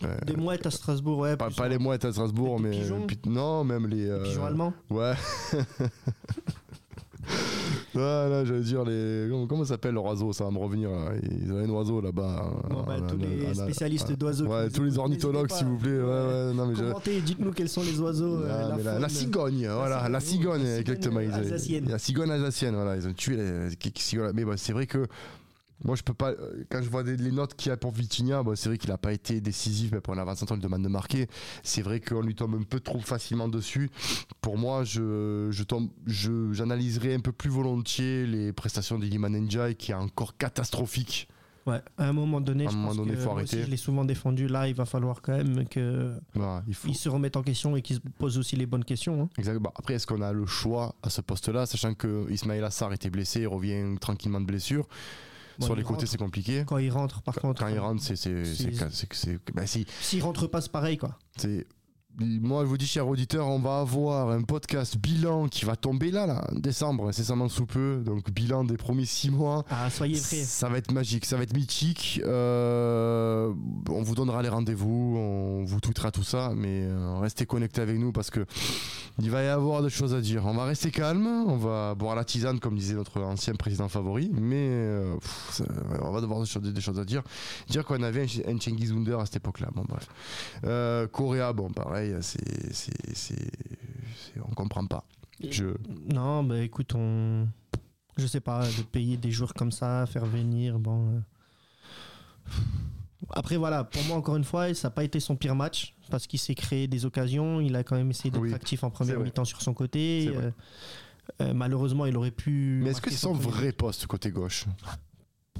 euh, 0.03 0.17
Des 0.27 0.35
mouettes 0.35 0.67
à 0.67 0.71
Strasbourg, 0.71 1.17
ouais. 1.17 1.37
pas, 1.37 1.49
les 1.67 1.79
mouettes 1.79 2.05
à 2.05 2.11
Strasbourg, 2.11 2.59
mais. 2.59 2.69
pigeons 2.69 3.07
non, 3.25 3.63
même 3.63 3.87
les. 3.87 4.07
euh, 4.07 4.21
pigeons 4.23 4.45
allemands. 4.45 4.73
Ouais. 4.91 5.13
Ah, 7.95 8.27
là, 8.29 8.45
j'allais 8.45 8.61
dire 8.61 8.83
les. 8.83 9.27
Comment, 9.47 9.65
s'appelle 9.65 9.93
leur 9.93 10.05
oiseau 10.05 10.31
Ça 10.33 10.43
va 10.45 10.51
me 10.51 10.57
revenir. 10.59 10.89
là. 10.91 11.11
Ils 11.41 11.51
ont 11.51 11.57
un 11.57 11.69
oiseau 11.69 12.01
là-bas. 12.01 12.51
Bon, 12.69 12.83
bah, 12.83 12.97
tous 13.07 13.17
les 13.17 13.53
spécialistes 13.53 14.11
d'oiseaux. 14.13 14.45
Ouais, 14.47 14.69
tous 14.69 14.83
les 14.83 14.97
ornithologues, 14.97 15.51
s'il 15.51 15.67
vous 15.67 15.77
plaît. 15.77 15.91
Ouais, 15.99 16.03
ouais, 16.03 16.53
non, 16.53 16.67
mais 16.67 16.75
je- 16.75 16.83
Commentez, 16.83 17.21
dites-nous 17.21 17.51
quels 17.51 17.69
sont 17.69 17.83
les 17.83 17.99
oiseaux. 17.99 18.43
euh, 18.43 18.69
Ah, 18.73 18.77
la 18.77 18.83
la, 18.93 18.99
la 18.99 19.09
cigogne, 19.09 19.67
voilà, 19.67 20.07
la 20.09 20.19
cigogne, 20.19 20.61
cigogne, 20.61 20.63
la 20.63 20.77
cigogne 20.83 20.83
exactement. 20.83 21.19
alsacienne. 21.19 21.85
La 21.89 21.99
cigogne 21.99 22.31
alsacienne, 22.31 22.75
voilà, 22.75 22.95
ils 22.95 23.07
ont 23.07 23.13
tué 23.13 23.37
cigogne. 23.99 24.31
Mais 24.33 24.45
bon, 24.45 24.53
c'est 24.57 24.73
vrai 24.73 24.85
que 24.87 25.05
moi, 25.83 25.95
je 25.95 26.03
peux 26.03 26.13
pas. 26.13 26.31
euh, 26.31 26.63
Quand 26.69 26.81
je 26.81 26.89
vois 26.89 27.03
des- 27.03 27.15
les 27.17 27.31
notes 27.31 27.55
qu'il 27.55 27.69
y 27.69 27.73
a 27.73 27.77
pour 27.77 27.91
Vitinha, 27.91 28.43
bon, 28.43 28.55
c'est 28.55 28.69
vrai 28.69 28.77
qu'il 28.77 28.91
a 28.91 28.97
pas 28.97 29.13
été 29.13 29.39
décisif, 29.41 29.91
mais 29.93 30.01
pour 30.01 30.13
l'avant 30.15 30.35
centre, 30.35 30.51
on 30.51 30.55
lui 30.55 30.61
demande 30.61 30.83
de 30.83 30.89
marquer. 30.89 31.27
C'est 31.63 31.81
vrai 31.81 31.99
qu'on 32.01 32.21
lui 32.21 32.35
tombe 32.35 32.55
un 32.55 32.63
peu 32.63 32.79
trop 32.79 32.99
facilement 32.99 33.47
dessus. 33.47 33.89
Pour 34.41 34.57
moi, 34.57 34.83
je, 34.83 35.47
je 35.51 35.63
tombe, 35.63 35.89
je, 36.05 36.51
j'analyserai 36.53 37.13
un 37.15 37.19
peu 37.21 37.31
plus 37.31 37.49
volontiers 37.49 38.25
les 38.25 38.51
prestations 38.53 38.99
d'Iliman 38.99 39.31
Ndiaye, 39.31 39.75
qui 39.75 39.91
est 39.91 39.95
encore 39.95 40.35
catastrophique. 40.37 41.27
Ouais, 41.65 41.81
à 41.97 42.07
un 42.07 42.13
moment 42.13 42.41
donné, 42.41 42.65
À 42.65 42.67
un 42.67 42.71
je 42.71 42.75
moment 42.75 42.87
pense 42.87 42.97
donné, 42.97 43.11
que 43.11 43.17
faut 43.17 43.29
aussi, 43.29 43.35
arrêter. 43.55 43.63
je 43.63 43.69
l'ai 43.69 43.77
souvent 43.77 44.03
défendu. 44.03 44.47
Là, 44.47 44.67
il 44.67 44.73
va 44.73 44.85
falloir 44.85 45.21
quand 45.21 45.37
même 45.37 45.65
il 46.67 46.73
faut. 46.73 46.91
se 46.93 47.09
remette 47.09 47.35
en 47.37 47.43
question 47.43 47.75
et 47.75 47.81
qu'il 47.83 47.97
se 47.97 48.01
pose 48.17 48.37
aussi 48.39 48.55
les 48.55 48.65
bonnes 48.65 48.85
questions. 48.85 49.23
hein. 49.23 49.29
Exactement. 49.37 49.71
Après, 49.75 49.93
est-ce 49.93 50.07
qu'on 50.07 50.21
a 50.21 50.33
le 50.33 50.45
choix 50.47 50.95
à 51.03 51.09
ce 51.11 51.21
poste-là, 51.21 51.65
sachant 51.67 51.93
que 51.93 52.25
Ismail 52.31 52.63
Assar 52.63 52.91
était 52.93 53.09
blessé, 53.11 53.41
il 53.41 53.47
revient 53.47 53.97
tranquillement 53.99 54.41
de 54.41 54.45
blessure? 54.47 54.87
Bon, 55.59 55.65
Sur 55.65 55.75
les 55.75 55.83
côtés, 55.83 56.05
c'est 56.05 56.17
compliqué. 56.17 56.63
Quand 56.65 56.77
il 56.77 56.89
rentre, 56.89 57.21
par 57.21 57.35
contre. 57.35 57.61
Quand 57.63 57.67
il 57.67 57.79
rentre, 57.79 58.01
c'est 58.01 58.15
si, 59.65 59.85
S'il 60.01 60.23
rentre 60.23 60.47
pas, 60.47 60.61
c'est 60.61 60.71
pareil, 60.71 60.97
quoi. 60.97 61.17
c'est- 61.37 61.67
moi, 62.17 62.63
je 62.63 62.67
vous 62.69 62.77
dis, 62.77 62.85
cher 62.87 63.07
auditeur, 63.07 63.47
on 63.47 63.59
va 63.59 63.79
avoir 63.79 64.29
un 64.31 64.41
podcast 64.41 64.97
bilan 64.97 65.47
qui 65.47 65.63
va 65.63 65.77
tomber 65.77 66.11
là, 66.11 66.25
là, 66.25 66.43
en 66.51 66.59
décembre, 66.59 67.07
incessamment 67.07 67.47
sous 67.47 67.65
peu. 67.65 68.01
Donc, 68.05 68.29
bilan 68.31 68.65
des 68.65 68.75
premiers 68.75 69.05
six 69.05 69.29
mois. 69.29 69.63
Ah, 69.69 69.89
soyez 69.89 70.19
prêts. 70.19 70.43
Ça 70.43 70.67
va 70.67 70.79
être 70.79 70.91
magique, 70.91 71.25
ça 71.25 71.37
va 71.37 71.43
être 71.43 71.55
mythique. 71.55 72.19
Euh, 72.25 73.53
on 73.89 74.01
vous 74.01 74.15
donnera 74.15 74.41
les 74.41 74.49
rendez-vous, 74.49 75.15
on 75.17 75.63
vous 75.63 75.79
tweetera 75.79 76.11
tout 76.11 76.23
ça, 76.23 76.51
mais 76.55 76.81
euh, 76.83 77.19
restez 77.19 77.45
connectés 77.45 77.81
avec 77.81 77.97
nous 77.97 78.11
parce 78.11 78.29
que 78.29 78.45
il 79.21 79.29
va 79.31 79.43
y 79.43 79.47
avoir 79.47 79.81
des 79.81 79.89
choses 79.89 80.13
à 80.13 80.19
dire. 80.19 80.45
On 80.45 80.53
va 80.53 80.65
rester 80.65 80.91
calme, 80.91 81.25
on 81.25 81.57
va 81.57 81.95
boire 81.95 82.15
la 82.15 82.25
tisane 82.25 82.59
comme 82.59 82.75
disait 82.75 82.95
notre 82.95 83.21
ancien 83.21 83.53
président 83.55 83.87
favori, 83.87 84.29
mais 84.33 84.67
euh, 84.71 85.15
pff, 85.15 85.47
ça- 85.51 85.65
on 86.01 86.11
va 86.11 86.19
devoir 86.21 86.41
des 86.43 86.71
des 86.73 86.81
choses 86.81 86.99
à 86.99 87.05
dire. 87.05 87.21
Dire 87.69 87.85
qu'on 87.85 88.01
avait 88.03 88.25
un, 88.45 88.51
un 88.55 88.97
Under 88.97 89.19
à 89.19 89.25
cette 89.25 89.37
époque-là. 89.37 89.69
Bon 89.73 89.83
bref. 89.87 90.07
Corée, 91.11 91.39
bon 91.53 91.69
pareil, 91.69 91.98
c'est, 92.21 92.73
c'est, 92.73 93.15
c'est, 93.15 93.15
c'est- 93.15 94.39
on 94.43 94.53
comprend 94.53 94.85
pas. 94.85 95.05
Je, 95.49 95.65
Non, 96.13 96.43
bah 96.43 96.59
écoute, 96.59 96.93
on. 96.95 97.47
Je 98.17 98.27
sais 98.27 98.41
pas, 98.41 98.65
de 98.67 98.81
payer 98.83 99.15
des 99.15 99.31
joueurs 99.31 99.53
comme 99.53 99.71
ça, 99.71 100.05
faire 100.05 100.25
venir, 100.25 100.77
bon. 100.79 101.07
euh. 101.15 101.19
Après, 103.31 103.57
voilà, 103.57 103.83
pour 103.83 104.03
moi, 104.05 104.17
encore 104.17 104.35
une 104.35 104.43
fois, 104.43 104.73
ça 104.73 104.87
n'a 104.87 104.91
pas 104.91 105.03
été 105.03 105.19
son 105.19 105.35
pire 105.35 105.55
match 105.55 105.95
parce 106.09 106.25
qu'il 106.27 106.39
s'est 106.39 106.55
créé 106.55 106.87
des 106.87 107.05
occasions. 107.05 107.61
Il 107.61 107.75
a 107.75 107.83
quand 107.83 107.95
même 107.95 108.09
essayé 108.09 108.31
d'être 108.31 108.41
Oui, 108.41 108.53
actif 108.53 108.83
en 108.83 108.89
première 108.89 109.19
mi-temps 109.19 109.45
sur 109.45 109.61
son 109.61 109.73
côté. 109.73 110.29
Euh, 110.35 110.51
euh, 111.41 111.53
malheureusement, 111.53 112.05
il 112.07 112.17
aurait 112.17 112.31
pu. 112.31 112.79
mais 112.83 112.89
est-ce 112.91 113.01
que 113.01 113.09
c'est 113.11 113.17
son 113.17 113.33
vrai 113.33 113.71
poste 113.71 114.07
côté 114.07 114.31
gauche? 114.31 114.65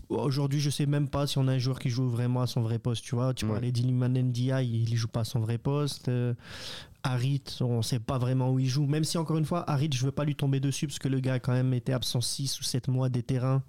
Aujourd'hui, 0.08 0.60
je 0.60 0.70
sais 0.70 0.86
même 0.86 1.08
pas 1.10 1.28
si 1.28 1.38
on 1.38 1.48
a 1.48 1.52
un 1.54 1.58
joueur 1.58 1.80
qui 1.80 1.90
joue 1.90 2.08
vraiment 2.08 2.42
à 2.42 2.48
son 2.48 2.62
vrai 2.62 2.80
poste. 2.80 3.04
Tu 3.04 3.16
vois, 3.16 3.34
tu 3.34 3.46
Ouais. 3.46 3.52
parlais 3.52 3.72
d'Iliman 3.72 4.12
Ndiaye, 4.18 4.84
il 4.88 4.96
joue 4.96 5.08
pas 5.08 5.22
à 5.22 5.24
son 5.26 5.40
vrai 5.40 5.58
poste. 5.58 6.08
Euh, 6.10 6.34
Harit, 7.04 7.44
on 7.62 7.82
sait 7.82 8.00
pas 8.00 8.18
vraiment 8.18 8.52
où 8.52 8.60
il 8.60 8.68
joue. 8.68 8.86
Même 8.86 9.04
si, 9.04 9.18
encore 9.18 9.38
une 9.38 9.46
fois, 9.46 9.70
Harit, 9.70 9.90
je 9.94 10.06
veux 10.06 10.12
pas 10.12 10.26
lui 10.26 10.36
tomber 10.36 10.60
dessus 10.60 10.88
parce 10.88 11.00
que 11.00 11.08
le 11.08 11.20
gars 11.20 11.34
a 11.36 11.40
quand 11.40 11.54
même 11.54 11.74
été 11.74 11.94
absent 11.94 12.22
6 12.22 12.60
ou 12.60 12.64
7 12.64 12.88
mois 12.88 13.10
des 13.10 13.24
terrains. 13.24 13.64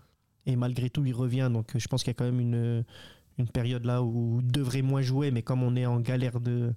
Et 0.46 0.56
malgré 0.56 0.88
tout, 0.90 1.04
il 1.04 1.12
revient. 1.14 1.48
Donc, 1.52 1.74
euh, 1.74 1.78
je 1.78 1.86
pense 1.88 2.02
qu'il 2.02 2.10
y 2.10 2.12
a 2.12 2.14
quand 2.14 2.24
même 2.24 2.40
une, 2.40 2.84
une 3.38 3.48
période 3.48 3.84
là 3.84 4.02
où 4.02 4.40
il 4.42 4.50
devrait 4.50 4.82
moins 4.82 5.02
jouer. 5.02 5.30
Mais 5.30 5.42
comme 5.42 5.62
on 5.62 5.76
est 5.76 5.86
en 5.86 6.00
galère 6.00 6.40
de, 6.40 6.72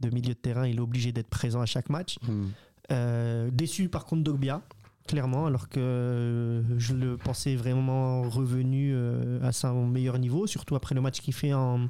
de 0.00 0.10
milieu 0.10 0.34
de 0.34 0.38
terrain, 0.38 0.66
il 0.66 0.76
est 0.76 0.80
obligé 0.80 1.12
d'être 1.12 1.28
présent 1.28 1.60
à 1.60 1.66
chaque 1.66 1.88
match. 1.90 2.18
Hmm. 2.26 2.46
Euh, 2.90 3.50
déçu 3.52 3.90
par 3.90 4.06
contre 4.06 4.22
d'Ogbia, 4.22 4.62
clairement, 5.08 5.46
alors 5.46 5.68
que 5.68 5.80
euh, 5.80 6.62
je 6.78 6.94
le 6.94 7.16
pensais 7.16 7.56
vraiment 7.56 8.22
revenu 8.22 8.92
euh, 8.94 9.40
à 9.42 9.50
son 9.52 9.86
meilleur 9.86 10.18
niveau, 10.18 10.46
surtout 10.46 10.76
après 10.76 10.94
le 10.94 11.00
match 11.00 11.20
qu'il 11.20 11.34
fait 11.34 11.52
en, 11.54 11.88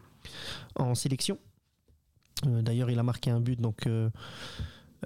en 0.76 0.94
sélection. 0.94 1.36
Euh, 2.46 2.62
D'ailleurs, 2.62 2.90
il 2.90 2.98
a 2.98 3.02
marqué 3.02 3.30
un 3.30 3.40
but, 3.40 3.60
donc 3.60 3.86
euh, 3.86 4.08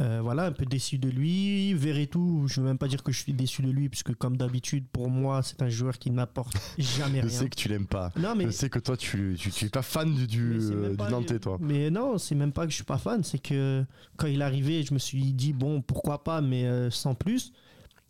euh, 0.00 0.20
voilà, 0.22 0.44
un 0.46 0.52
peu 0.52 0.64
déçu 0.66 0.98
de 0.98 1.08
lui. 1.08 1.72
Verretou, 1.74 2.46
je 2.46 2.60
ne 2.60 2.64
veux 2.64 2.70
même 2.70 2.78
pas 2.78 2.88
dire 2.88 3.02
que 3.02 3.10
je 3.12 3.20
suis 3.22 3.32
déçu 3.32 3.62
de 3.62 3.70
lui, 3.70 3.88
puisque 3.88 4.14
comme 4.14 4.36
d'habitude, 4.36 4.84
pour 4.92 5.08
moi, 5.08 5.42
c'est 5.42 5.62
un 5.62 5.68
joueur 5.70 5.98
qui 5.98 6.10
n'apporte 6.10 6.54
jamais 6.78 7.20
Je 7.22 7.26
rien. 7.26 7.38
sais 7.38 7.48
que 7.48 7.56
tu 7.56 7.68
l'aimes 7.68 7.86
pas. 7.86 8.10
Non, 8.18 8.34
mais 8.36 8.44
Je 8.46 8.50
sais 8.50 8.68
que 8.70 8.78
toi, 8.78 8.96
tu, 8.98 9.34
tu, 9.38 9.50
tu 9.50 9.64
es 9.64 9.68
pas 9.70 9.82
fan 9.82 10.14
du, 10.14 10.26
du, 10.26 10.58
euh, 10.60 10.94
pas- 10.96 11.08
Nantais, 11.10 11.38
toi. 11.38 11.56
Mais 11.60 11.90
non, 11.90 12.18
c'est 12.18 12.34
même 12.34 12.52
pas 12.52 12.64
que 12.66 12.70
je 12.70 12.76
suis 12.76 12.84
pas 12.84 12.98
fan, 12.98 13.24
c'est 13.24 13.38
que 13.38 13.84
quand 14.16 14.26
il 14.26 14.40
est 14.40 14.44
arrivé, 14.44 14.82
je 14.82 14.92
me 14.92 14.98
suis 14.98 15.32
dit 15.32 15.52
bon, 15.54 15.80
pourquoi 15.82 16.22
pas, 16.24 16.40
mais 16.42 16.90
sans 16.90 17.14
plus. 17.14 17.52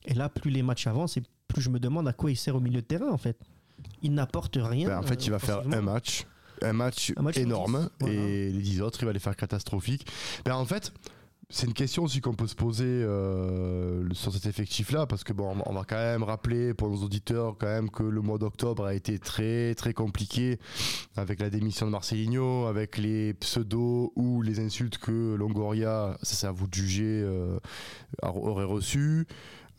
Et 0.07 0.15
là, 0.15 0.29
plus 0.29 0.51
les 0.51 0.63
matchs 0.63 0.87
avancent, 0.87 1.17
et 1.17 1.23
plus 1.49 1.63
je 1.63 1.71
me 1.71 1.79
demande 1.79 2.09
à 2.09 2.13
quoi 2.13 2.31
il 2.31 2.37
sert 2.37 2.57
au 2.57 2.61
milieu 2.61 2.81
de 2.81 2.87
terrain 2.87 3.11
en 3.11 3.19
fait. 3.19 3.37
Il 4.03 4.15
n'apporte 4.15 4.59
rien. 4.61 4.89
Ben, 4.89 4.99
en 4.99 5.03
fait, 5.03 5.27
il 5.27 5.31
va 5.31 5.39
faire 5.39 5.61
un 5.61 5.81
match, 5.81 6.27
un 6.61 6.73
match, 6.73 7.13
Un 7.17 7.23
match 7.23 7.35
sur 7.35 7.43
énorme, 7.43 7.89
10, 8.01 8.07
voilà. 8.07 8.15
et 8.15 8.51
les 8.51 8.63
10 8.63 8.83
autres, 8.83 8.99
il 9.03 9.07
va 9.07 9.13
les 9.13 9.19
faire 9.19 9.37
catastrophiques. 9.37 10.07
Ben, 10.45 10.55
en 10.55 10.65
fait, 10.65 10.93
c'est 11.55 11.67
une 11.67 11.75
question 11.75 12.05
aussi 12.05 12.23
qu'on 12.23 12.33
peut 12.33 12.47
se 12.47 12.55
poser 12.55 12.87
euh, 12.87 14.09
sur 14.15 14.33
cet 14.33 14.47
effectif-là, 14.47 15.07
parce 15.07 15.23
que 15.23 15.35
bon, 15.35 15.55
on 15.67 15.75
va 15.75 15.85
quand 15.85 15.97
même 15.97 16.23
rappeler 16.23 16.73
pour 16.73 16.89
nos 16.89 16.97
auditeurs 17.03 17.57
quand 17.59 17.67
même 17.67 17.91
que 17.91 18.03
le 18.03 18.23
mois 18.23 18.39
d'octobre 18.39 18.87
a 18.87 18.95
été 18.95 19.19
très 19.19 19.75
très 19.75 19.93
compliqué 19.93 20.59
avec 21.15 21.41
la 21.41 21.51
démission 21.51 21.85
de 21.85 21.91
Marcelinho, 21.91 22.65
avec 22.67 22.97
les 22.97 23.35
pseudos 23.35 24.13
ou 24.17 24.41
les 24.41 24.61
insultes 24.61 24.97
que 24.97 25.35
Longoria, 25.35 26.17
ça 26.23 26.35
c'est 26.37 26.47
à 26.47 26.53
vous 26.53 26.67
de 26.69 26.75
juger, 26.75 27.21
euh, 27.23 27.59
aurait 28.23 28.65
reçu. 28.65 29.27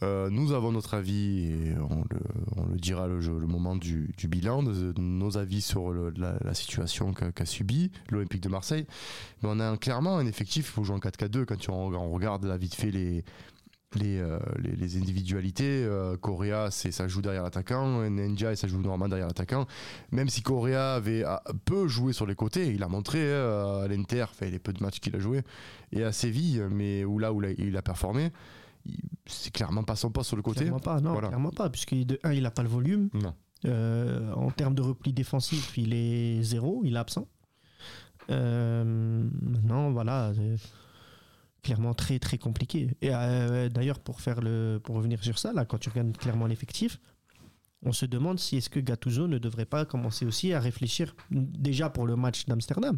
Euh, 0.04 0.30
nous 0.30 0.52
avons 0.52 0.72
notre 0.72 0.94
avis 0.94 1.46
et 1.46 1.76
on 1.90 2.04
le, 2.10 2.78
dira 2.78 3.08
le, 3.08 3.20
moment 3.48 3.76
du, 3.76 4.14
bilan, 4.28 4.64
de, 4.64 4.94
nos 5.00 5.38
avis 5.38 5.62
sur 5.62 5.94
la, 5.94 6.54
situation 6.54 7.14
qu'a 7.14 7.32
qu 7.32 7.46
subi 7.46 7.92
l'Olympique 8.10 8.42
de 8.42 8.50
Marseille. 8.50 8.86
Mais 9.42 9.50
on 9.52 9.60
a 9.60 9.78
clairement 9.78 10.18
un 10.18 10.26
effectif, 10.26 10.68
il 10.68 10.72
faut 10.72 10.84
jouer 10.84 10.96
en 10.96 11.00
4-4-2 11.00 11.46
quand 11.46 11.70
on, 11.70 12.12
regarde 12.12 12.46
là 12.46 12.58
vite 12.58 12.76
fait 12.76 12.92
euh, 14.02 14.40
les, 14.58 14.98
individualités. 14.98 15.84
Euh, 15.86 16.18
Correa, 16.18 16.72
ça 16.72 17.08
joue 17.08 17.22
derrière 17.22 17.44
l'attaquant. 17.44 18.10
Nenja, 18.10 18.56
ça 18.56 18.68
joue 18.68 18.82
normalement 18.82 19.08
derrière 19.08 19.28
l'attaquant. 19.28 19.66
Même 20.12 20.30
si 20.30 20.42
Correa 20.42 20.96
avait 20.96 21.24
peu 21.66 21.88
joué 21.88 22.14
sur 22.14 22.26
les 22.26 22.36
côtés, 22.36 22.74
il 22.74 22.84
a 22.84 22.88
montré 22.88 23.20
euh, 23.22 23.84
à 23.84 23.88
l'Inter, 23.88 24.26
fait 24.34 24.50
les 24.50 24.60
peu 24.60 24.74
de 24.74 24.84
matchs 24.84 25.00
qu'il 25.00 25.16
a 25.16 25.20
joué, 25.20 25.42
et 25.92 26.04
à 26.04 26.12
Séville, 26.12 26.68
mais 26.72 27.06
où 27.06 27.20
là 27.20 27.32
où 27.32 27.42
il 27.44 27.78
a 27.78 27.82
performé. 27.82 28.32
C'est 29.26 29.52
clairement 29.52 29.84
pas 29.84 29.96
son 29.96 30.12
poste 30.12 30.28
sur 30.28 30.38
le 30.38 30.44
côté. 30.44 30.62
Clairement 30.62 30.80
pas, 30.80 31.00
non, 31.00 31.14
voilà. 31.14 31.30
clairement 31.30 31.52
pas, 31.52 31.70
puisque 31.70 31.94
de 31.94 32.20
un, 32.24 32.34
il 32.34 32.46
a 32.46 32.52
pas 32.52 32.64
le 32.64 32.70
volume. 32.70 33.10
Euh, 33.66 34.32
en 34.34 34.52
termes 34.52 34.76
de 34.76 34.82
repli 34.82 35.14
défensif, 35.14 35.78
il 35.78 35.94
est 35.94 36.44
zéro, 36.44 36.82
il 36.84 36.96
est 36.96 37.00
absent. 37.00 37.28
Euh, 38.30 38.84
non, 39.64 39.92
voilà 39.92 40.32
clairement 41.64 41.94
très 41.94 42.20
très 42.20 42.38
compliqué. 42.38 42.90
Et 43.02 43.10
euh, 43.12 43.70
d'ailleurs, 43.70 44.00
pour 44.00 44.22
faire 44.22 44.42
le, 44.42 44.80
pour 44.84 44.96
revenir 44.96 45.24
sur 45.24 45.40
ça, 45.40 45.54
là, 45.54 45.66
quand 45.66 45.80
tu 45.80 45.90
regardes 45.90 46.16
clairement 46.18 46.46
l'effectif, 46.46 47.00
on 47.82 47.92
se 47.92 48.06
demande 48.06 48.40
si 48.40 48.58
est-ce 48.58 48.70
que 48.70 48.80
Gattuso 48.80 49.28
ne 49.28 49.38
devrait 49.38 49.66
pas 49.66 49.86
commencer 49.86 50.26
aussi 50.26 50.54
à 50.54 50.60
réfléchir 50.60 51.16
déjà 51.32 51.90
pour 51.90 52.06
le 52.06 52.16
match 52.16 52.46
d'Amsterdam. 52.46 52.98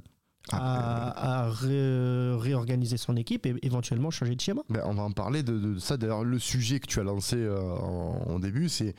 À, 0.51 1.45
à 1.45 1.49
ré, 1.49 2.35
réorganiser 2.35 2.97
son 2.97 3.15
équipe 3.17 3.47
et 3.47 3.55
éventuellement 3.63 4.11
changer 4.11 4.35
de 4.35 4.41
schéma. 4.41 4.61
Ben, 4.69 4.81
on 4.85 4.93
va 4.93 5.03
en 5.03 5.11
parler 5.11 5.41
de, 5.41 5.57
de 5.57 5.79
ça. 5.79 5.97
D'ailleurs, 5.97 6.23
le 6.23 6.37
sujet 6.37 6.79
que 6.79 6.85
tu 6.85 6.99
as 6.99 7.03
lancé 7.03 7.37
euh, 7.37 7.59
en, 7.59 8.21
en, 8.27 8.39
début, 8.39 8.69
c'est 8.69 8.93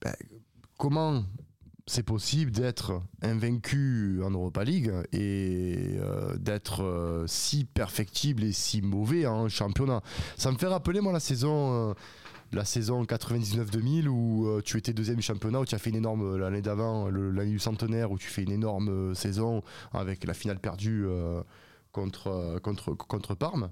ben, 0.00 0.14
comment 0.76 1.24
c'est 1.88 2.02
possible 2.02 2.50
d'être 2.50 3.02
invaincu 3.22 4.20
en 4.22 4.30
Europa 4.30 4.62
League 4.62 4.92
et 5.12 5.96
euh, 5.98 6.36
d'être 6.36 6.84
euh, 6.84 7.24
si 7.26 7.64
perfectible 7.64 8.44
et 8.44 8.52
si 8.52 8.82
mauvais 8.82 9.26
en 9.26 9.48
championnat? 9.48 10.02
Ça 10.36 10.52
me 10.52 10.58
fait 10.58 10.66
rappeler 10.66 11.00
moi 11.00 11.12
la 11.12 11.20
saison 11.20 11.90
euh, 11.90 11.94
la 12.52 12.64
saison 12.64 13.04
99-2000 13.04 14.08
où 14.08 14.46
euh, 14.46 14.60
tu 14.62 14.76
étais 14.78 14.92
deuxième 14.92 15.16
du 15.16 15.22
championnat 15.22 15.60
où 15.60 15.64
tu 15.64 15.74
as 15.74 15.78
fait 15.78 15.90
une 15.90 15.96
énorme 15.96 16.36
l'année 16.36 16.62
d'avant 16.62 17.08
l'année 17.10 17.50
du 17.50 17.58
centenaire 17.58 18.10
où 18.10 18.18
tu 18.18 18.28
fais 18.28 18.42
une 18.42 18.52
énorme 18.52 19.14
saison 19.14 19.62
avec 19.92 20.24
la 20.24 20.34
finale 20.34 20.58
perdue 20.58 21.06
contre 21.92 22.58
contre 22.62 22.94
contre 22.94 23.34
Parme. 23.34 23.70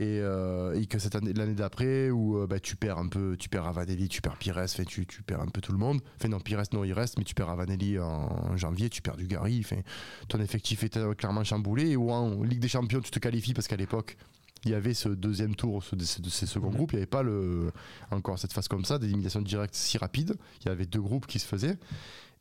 Et, 0.00 0.20
euh, 0.20 0.80
que 0.84 1.00
cette 1.00 1.16
année 1.16 1.32
l'année 1.32 1.54
d'après 1.54 2.10
où 2.10 2.38
euh, 2.38 2.46
bah, 2.46 2.60
tu 2.60 2.76
perds 2.76 2.98
un 2.98 3.08
peu 3.08 3.36
tu 3.36 3.48
perds 3.48 3.66
Avanelli 3.66 4.08
tu 4.08 4.20
perds 4.20 4.36
Pires 4.36 4.68
fait, 4.68 4.84
tu, 4.84 5.06
tu 5.06 5.24
perds 5.24 5.40
un 5.40 5.48
peu 5.48 5.60
tout 5.60 5.72
le 5.72 5.78
monde. 5.78 6.00
Enfin 6.16 6.28
non 6.28 6.38
Pires 6.38 6.62
non 6.72 6.84
il 6.84 6.92
reste 6.92 7.18
mais 7.18 7.24
tu 7.24 7.34
perds 7.34 7.50
Avanelli 7.50 7.98
en, 7.98 8.56
janvier 8.56 8.90
tu 8.90 9.02
perds 9.02 9.16
du 9.16 9.26
Gary 9.26 9.60
enfin, 9.64 9.82
ton 10.28 10.38
effectif 10.38 10.84
était 10.84 11.00
clairement 11.16 11.42
chamboulé. 11.42 11.96
Ou 11.96 12.12
en 12.12 12.42
Ligue 12.44 12.60
des 12.60 12.68
Champions 12.68 13.00
tu 13.00 13.10
te 13.10 13.18
qualifies 13.18 13.54
parce 13.54 13.66
qu'à 13.66 13.76
l'époque 13.76 14.16
il 14.64 14.70
y 14.72 14.74
avait 14.74 14.94
ce 14.94 15.08
deuxième 15.08 15.54
tour, 15.54 15.82
ce, 15.82 15.96
ce, 15.98 16.20
ces 16.28 16.46
seconds 16.46 16.70
groupes, 16.70 16.92
il 16.92 16.96
n'y 16.96 17.02
avait 17.02 17.06
pas 17.06 17.22
le, 17.22 17.72
encore 18.10 18.38
cette 18.38 18.52
phase 18.52 18.68
comme 18.68 18.84
ça, 18.84 18.98
d'élimination 18.98 19.40
directe 19.40 19.74
si 19.74 19.98
rapide. 19.98 20.34
Il 20.60 20.68
y 20.68 20.70
avait 20.70 20.86
deux 20.86 21.00
groupes 21.00 21.26
qui 21.26 21.38
se 21.38 21.46
faisaient. 21.46 21.78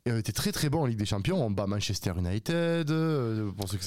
Et 0.06 0.12
on 0.12 0.18
était 0.18 0.32
très 0.32 0.52
très 0.52 0.70
bon 0.70 0.84
en 0.84 0.86
Ligue 0.86 1.00
des 1.00 1.06
Champions. 1.06 1.46
On 1.46 1.52
bat 1.52 1.68
Manchester 1.68 2.14
United. 2.18 2.90
Euh, 2.90 3.52
pour 3.52 3.68
ceux 3.68 3.78
que 3.78 3.84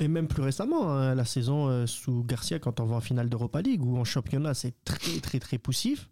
et 0.00 0.08
même 0.08 0.28
plus 0.28 0.42
récemment, 0.42 0.90
hein, 0.90 1.14
la 1.14 1.26
saison 1.26 1.68
euh, 1.68 1.86
sous 1.86 2.24
Garcia, 2.24 2.58
quand 2.58 2.80
on 2.80 2.86
va 2.86 2.96
en 2.96 3.00
finale 3.02 3.28
d'Europa 3.28 3.60
League, 3.60 3.84
où 3.84 3.98
en 3.98 4.04
championnat 4.04 4.54
c'est 4.54 4.74
très 4.84 5.20
très 5.20 5.38
très 5.38 5.58
poussif. 5.58 6.08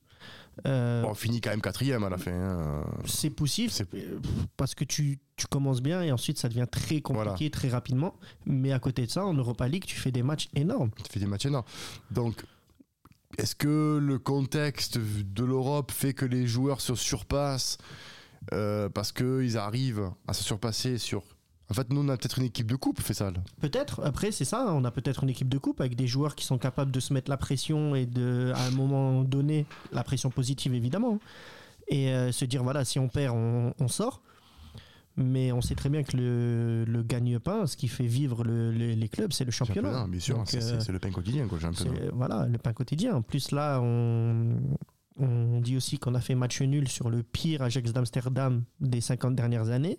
Euh, 0.66 1.04
on 1.06 1.14
finit 1.14 1.40
quand 1.40 1.50
même 1.50 1.60
quatrième 1.60 2.04
à 2.04 2.08
la 2.08 2.18
fin. 2.18 2.32
Hein. 2.32 2.84
C'est 3.06 3.30
poussif 3.30 3.82
parce 4.56 4.74
que 4.74 4.84
tu, 4.84 5.18
tu, 5.36 5.46
commences 5.46 5.80
bien 5.80 6.02
et 6.02 6.12
ensuite 6.12 6.38
ça 6.38 6.48
devient 6.48 6.66
très 6.70 7.00
compliqué 7.00 7.26
voilà. 7.36 7.50
très 7.50 7.68
rapidement. 7.68 8.14
Mais 8.46 8.72
à 8.72 8.78
côté 8.78 9.06
de 9.06 9.10
ça, 9.10 9.24
en 9.24 9.34
Europa 9.34 9.68
League, 9.68 9.84
tu 9.86 9.96
fais 9.96 10.10
des 10.10 10.22
matchs 10.22 10.48
énormes. 10.54 10.90
Tu 10.96 11.12
fais 11.12 11.20
des 11.20 11.26
matchs 11.26 11.46
énormes. 11.46 11.66
Donc, 12.10 12.44
est-ce 13.36 13.54
que 13.54 13.98
le 14.02 14.18
contexte 14.18 14.98
de 14.98 15.44
l'Europe 15.44 15.92
fait 15.92 16.14
que 16.14 16.24
les 16.24 16.46
joueurs 16.46 16.80
se 16.80 16.94
surpassent 16.94 17.78
euh, 18.52 18.88
parce 18.88 19.12
qu'ils 19.12 19.58
arrivent 19.58 20.10
à 20.26 20.32
se 20.32 20.42
surpasser 20.42 20.98
sur 20.98 21.22
en 21.70 21.74
fait, 21.74 21.90
nous, 21.92 22.00
on 22.00 22.08
a 22.08 22.16
peut-être 22.16 22.38
une 22.38 22.46
équipe 22.46 22.66
de 22.66 22.76
coupe, 22.76 23.00
fait 23.00 23.12
ça. 23.12 23.30
Peut-être. 23.60 24.00
Après, 24.02 24.32
c'est 24.32 24.46
ça. 24.46 24.72
On 24.72 24.84
a 24.84 24.90
peut-être 24.90 25.24
une 25.24 25.30
équipe 25.30 25.50
de 25.50 25.58
coupe 25.58 25.80
avec 25.80 25.96
des 25.96 26.06
joueurs 26.06 26.34
qui 26.34 26.46
sont 26.46 26.56
capables 26.56 26.90
de 26.90 27.00
se 27.00 27.12
mettre 27.12 27.28
la 27.30 27.36
pression 27.36 27.94
et 27.94 28.06
de, 28.06 28.52
à 28.54 28.64
un 28.64 28.70
moment 28.70 29.22
donné, 29.22 29.66
la 29.92 30.02
pression 30.02 30.30
positive, 30.30 30.72
évidemment. 30.72 31.18
Et 31.88 32.08
euh, 32.08 32.32
se 32.32 32.46
dire, 32.46 32.62
voilà, 32.62 32.84
si 32.86 32.98
on 32.98 33.08
perd, 33.08 33.36
on, 33.36 33.74
on, 33.78 33.88
sort. 33.88 34.22
Mais 35.16 35.52
on 35.52 35.60
sait 35.60 35.74
très 35.74 35.90
bien 35.90 36.04
que 36.04 36.16
le, 36.16 36.84
le 36.86 37.02
gagne-pain, 37.02 37.66
ce 37.66 37.76
qui 37.76 37.88
fait 37.88 38.06
vivre 38.06 38.44
le, 38.44 38.72
le, 38.72 38.92
les 38.92 39.08
clubs, 39.08 39.32
c'est 39.32 39.44
le 39.44 39.50
championnat. 39.50 39.88
championnat 39.88 40.06
bien 40.06 40.20
sûr, 40.20 40.42
c'est 40.46 40.62
euh, 40.62 40.92
le 40.92 40.98
pain 40.98 41.10
quotidien, 41.10 41.48
quoi, 41.48 41.58
le 41.58 42.10
Voilà, 42.14 42.46
le 42.46 42.56
pain 42.56 42.72
quotidien. 42.72 43.16
En 43.16 43.22
plus, 43.22 43.50
là, 43.50 43.80
on, 43.82 44.56
on 45.18 45.60
dit 45.60 45.76
aussi 45.76 45.98
qu'on 45.98 46.14
a 46.14 46.20
fait 46.20 46.34
match 46.34 46.62
nul 46.62 46.88
sur 46.88 47.10
le 47.10 47.22
pire 47.22 47.60
Ajax 47.62 47.92
d'Amsterdam 47.92 48.64
des 48.80 49.02
50 49.02 49.34
dernières 49.34 49.68
années. 49.68 49.98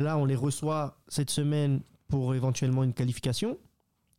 Là, 0.00 0.16
on 0.16 0.24
les 0.24 0.34
reçoit 0.34 0.96
cette 1.08 1.30
semaine 1.30 1.82
pour 2.08 2.34
éventuellement 2.34 2.82
une 2.82 2.94
qualification. 2.94 3.58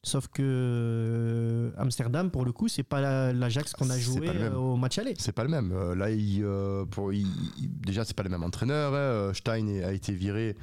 Sauf 0.03 0.27
que 0.27 0.41
euh, 0.43 1.71
Amsterdam, 1.77 2.31
pour 2.31 2.43
le 2.43 2.51
coup, 2.51 2.67
c'est 2.67 2.83
pas 2.83 3.33
l'Ajax 3.33 3.73
qu'on 3.73 3.89
a 3.91 3.99
joué 3.99 4.29
euh, 4.29 4.53
au 4.53 4.75
match 4.75 4.97
aller. 4.97 5.13
C'est 5.17 5.31
pas 5.31 5.43
le 5.43 5.49
même. 5.49 5.71
Euh, 5.71 5.95
là, 5.95 6.09
il, 6.09 6.43
euh, 6.43 6.85
pour, 6.85 7.13
il, 7.13 7.27
déjà, 7.85 8.03
c'est 8.03 8.15
pas 8.15 8.23
le 8.23 8.29
même 8.29 8.43
entraîneur. 8.43 8.95
Hein. 8.95 9.31
Stein 9.33 9.67
a 9.83 9.91
été 9.91 10.13
viré 10.13 10.55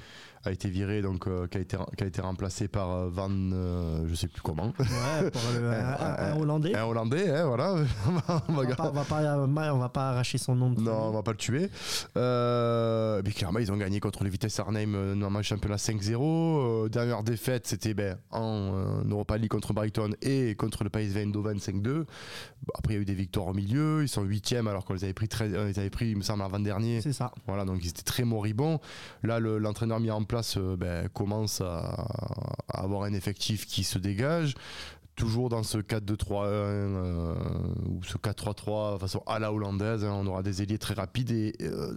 a 0.44 0.50
été 0.50 0.68
viré, 0.68 1.02
donc 1.02 1.26
euh, 1.26 1.46
qui, 1.46 1.58
a 1.58 1.60
été, 1.60 1.76
qui 1.96 2.04
a 2.04 2.06
été 2.06 2.20
remplacé 2.20 2.68
par 2.68 2.90
euh, 2.90 3.08
Van, 3.08 3.30
euh, 3.30 4.04
je 4.08 4.14
sais 4.14 4.28
plus 4.28 4.42
comment. 4.42 4.72
Ouais, 4.78 5.30
pour 5.30 5.42
le, 5.54 5.68
un, 5.72 5.72
un, 5.72 6.32
un, 6.32 6.40
Hollandais. 6.40 6.74
Un 6.74 6.84
Hollandais, 6.84 7.30
hein, 7.30 7.46
voilà. 7.46 7.74
on, 8.08 8.12
va 8.12 8.74
pas, 8.74 8.88
on, 8.88 8.92
va 8.92 9.04
pas, 9.04 9.74
on 9.74 9.78
va 9.78 9.88
pas 9.88 10.10
arracher 10.10 10.38
son 10.38 10.54
nom. 10.54 10.70
Non, 10.70 11.08
on 11.08 11.10
va 11.12 11.22
pas 11.22 11.32
le 11.32 11.36
tuer. 11.36 11.70
Euh, 12.16 13.22
mais 13.24 13.30
clairement, 13.32 13.58
ils 13.58 13.70
ont 13.70 13.76
gagné 13.76 14.00
contre 14.00 14.24
les 14.24 14.30
Vitesse 14.30 14.58
Arnhem 14.58 15.18
dans 15.20 15.30
le 15.30 15.42
championnat 15.42 15.76
5-0. 15.76 16.88
dernière 16.88 17.22
défaite, 17.22 17.66
c'était 17.66 17.94
ben, 17.94 18.16
en 18.30 19.04
Europa 19.08 19.36
League 19.36 19.50
contre 19.50 19.72
Brighton 19.72 20.10
et 20.22 20.54
contre 20.56 20.84
le 20.84 20.90
Pays 20.90 21.16
Eindhoven 21.18 21.58
5-2. 21.58 22.04
Après, 22.74 22.94
il 22.94 22.96
y 22.96 22.98
a 22.98 23.02
eu 23.02 23.04
des 23.04 23.14
victoires 23.14 23.48
au 23.48 23.54
milieu. 23.54 24.02
Ils 24.02 24.08
sont 24.08 24.22
8 24.22 24.48
alors 24.56 24.84
qu'on 24.84 24.94
les 24.94 25.04
avait 25.04 25.12
pris, 25.12 25.28
très, 25.28 25.48
les 25.48 25.78
avait 25.78 25.90
pris, 25.90 26.10
il 26.10 26.16
me 26.16 26.22
semble, 26.22 26.42
avant-dernier. 26.42 27.00
C'est 27.00 27.12
ça. 27.12 27.32
Voilà, 27.46 27.64
donc 27.64 27.78
ils 27.82 27.88
étaient 27.88 28.02
très 28.02 28.24
moribonds. 28.24 28.80
Là, 29.22 29.40
l'entraîneur 29.40 29.98
le, 29.98 30.04
mis 30.04 30.10
en 30.10 30.22
place 30.28 30.56
euh, 30.56 30.76
ben, 30.76 31.08
commence 31.08 31.60
à, 31.60 32.06
avoir 32.68 33.02
un 33.02 33.12
effectif 33.12 33.66
qui 33.66 33.82
se 33.82 33.98
dégage. 33.98 34.54
Toujours 35.16 35.48
dans 35.48 35.64
ce 35.64 35.78
4-2-3-1 35.78 36.44
euh, 36.44 37.34
ou 37.88 38.04
ce 38.04 38.16
4-3-3 38.16 38.94
de 38.94 38.98
façon 39.00 39.20
à 39.26 39.40
la 39.40 39.52
hollandaise, 39.52 40.04
hein, 40.04 40.12
on 40.12 40.26
aura 40.28 40.44
des 40.44 40.62
ailiers 40.62 40.78
très 40.78 40.94
rapides 40.94 41.32
et 41.32 41.54
euh, 41.62 41.96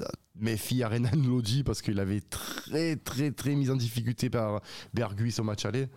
Arena 0.83 1.11
nous 1.15 1.37
l'a 1.37 1.41
dit 1.43 1.63
parce 1.63 1.83
qu'il 1.83 1.99
avait 1.99 2.21
très 2.21 2.95
très 2.95 3.29
très 3.29 3.53
mis 3.53 3.69
en 3.69 3.75
difficulté 3.75 4.31
par 4.31 4.61
Berguis 4.95 5.35
au 5.37 5.43
match 5.43 5.65
aller. 5.65 5.87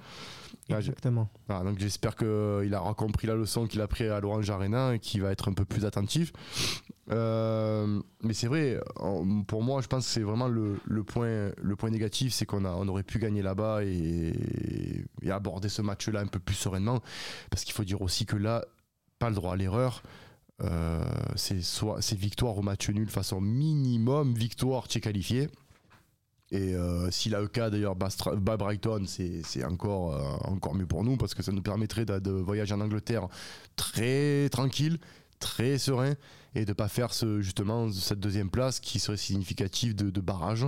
Exactement. 0.70 1.28
Ah, 1.48 1.62
donc 1.62 1.78
j'espère 1.78 2.16
qu'il 2.16 2.74
aura 2.74 2.94
compris 2.94 3.26
la 3.26 3.34
leçon 3.34 3.66
qu'il 3.66 3.80
a 3.80 3.86
pris 3.86 4.08
à 4.08 4.20
l'Orange 4.20 4.48
Arena 4.48 4.94
et 4.94 4.98
qu'il 4.98 5.22
va 5.22 5.30
être 5.30 5.48
un 5.48 5.52
peu 5.52 5.64
plus 5.64 5.84
attentif. 5.84 6.32
Euh, 7.10 8.00
mais 8.22 8.32
c'est 8.32 8.46
vrai, 8.46 8.80
pour 9.46 9.62
moi, 9.62 9.82
je 9.82 9.88
pense 9.88 10.06
que 10.06 10.10
c'est 10.10 10.22
vraiment 10.22 10.48
le, 10.48 10.80
le, 10.86 11.04
point, 11.04 11.50
le 11.60 11.76
point 11.76 11.90
négatif, 11.90 12.32
c'est 12.32 12.46
qu'on 12.46 12.64
on 12.64 12.88
aurait 12.88 13.02
pu 13.02 13.18
gagner 13.18 13.42
là-bas 13.42 13.84
et, 13.84 14.34
et, 15.22 15.30
aborder 15.30 15.68
ce 15.68 15.82
match-là 15.82 16.20
un 16.20 16.26
peu 16.26 16.38
plus 16.38 16.54
sereinement. 16.54 17.00
Parce 17.50 17.64
qu'il 17.64 17.74
faut 17.74 17.84
dire 17.84 18.00
aussi 18.00 18.24
que 18.24 18.36
là, 18.36 18.64
pas 19.18 19.28
le 19.28 19.34
droit 19.34 19.52
à 19.52 19.56
l'erreur. 19.56 20.02
Euh, 20.62 21.04
c'est 21.34 22.14
victoire 22.14 22.56
au 22.56 22.62
match 22.62 22.88
nul 22.88 23.10
façon 23.10 23.40
minimum 23.40 24.34
victoire 24.34 24.86
tu 24.86 24.98
es 24.98 25.00
qualifié 25.00 25.48
et 26.54 26.72
euh, 26.72 27.10
si 27.10 27.30
l'AEK 27.30 27.56
d'ailleurs 27.70 27.96
bat, 27.96 28.08
bat 28.36 28.56
Brighton, 28.56 29.04
c'est 29.06 29.64
encore, 29.64 30.14
euh, 30.14 30.52
encore 30.52 30.76
mieux 30.76 30.86
pour 30.86 31.02
nous 31.02 31.16
parce 31.16 31.34
que 31.34 31.42
ça 31.42 31.50
nous 31.50 31.62
permettrait 31.62 32.04
de, 32.04 32.20
de, 32.20 32.30
voyager 32.30 32.72
en 32.74 32.80
Angleterre 32.80 33.26
très 33.74 34.48
tranquille, 34.50 34.98
très 35.40 35.78
serein 35.78 36.14
et 36.54 36.64
de 36.64 36.72
pas 36.72 36.86
faire 36.86 37.12
ce, 37.12 37.40
justement 37.40 37.90
cette 37.90 38.20
deuxième 38.20 38.50
place 38.50 38.78
qui 38.78 39.00
serait 39.00 39.16
significative 39.16 39.96
de, 39.96 40.10
de 40.10 40.20
barrage. 40.20 40.64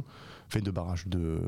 Enfin, 0.48 0.58
de 0.60 0.72
barrage, 0.72 1.06
de, 1.06 1.40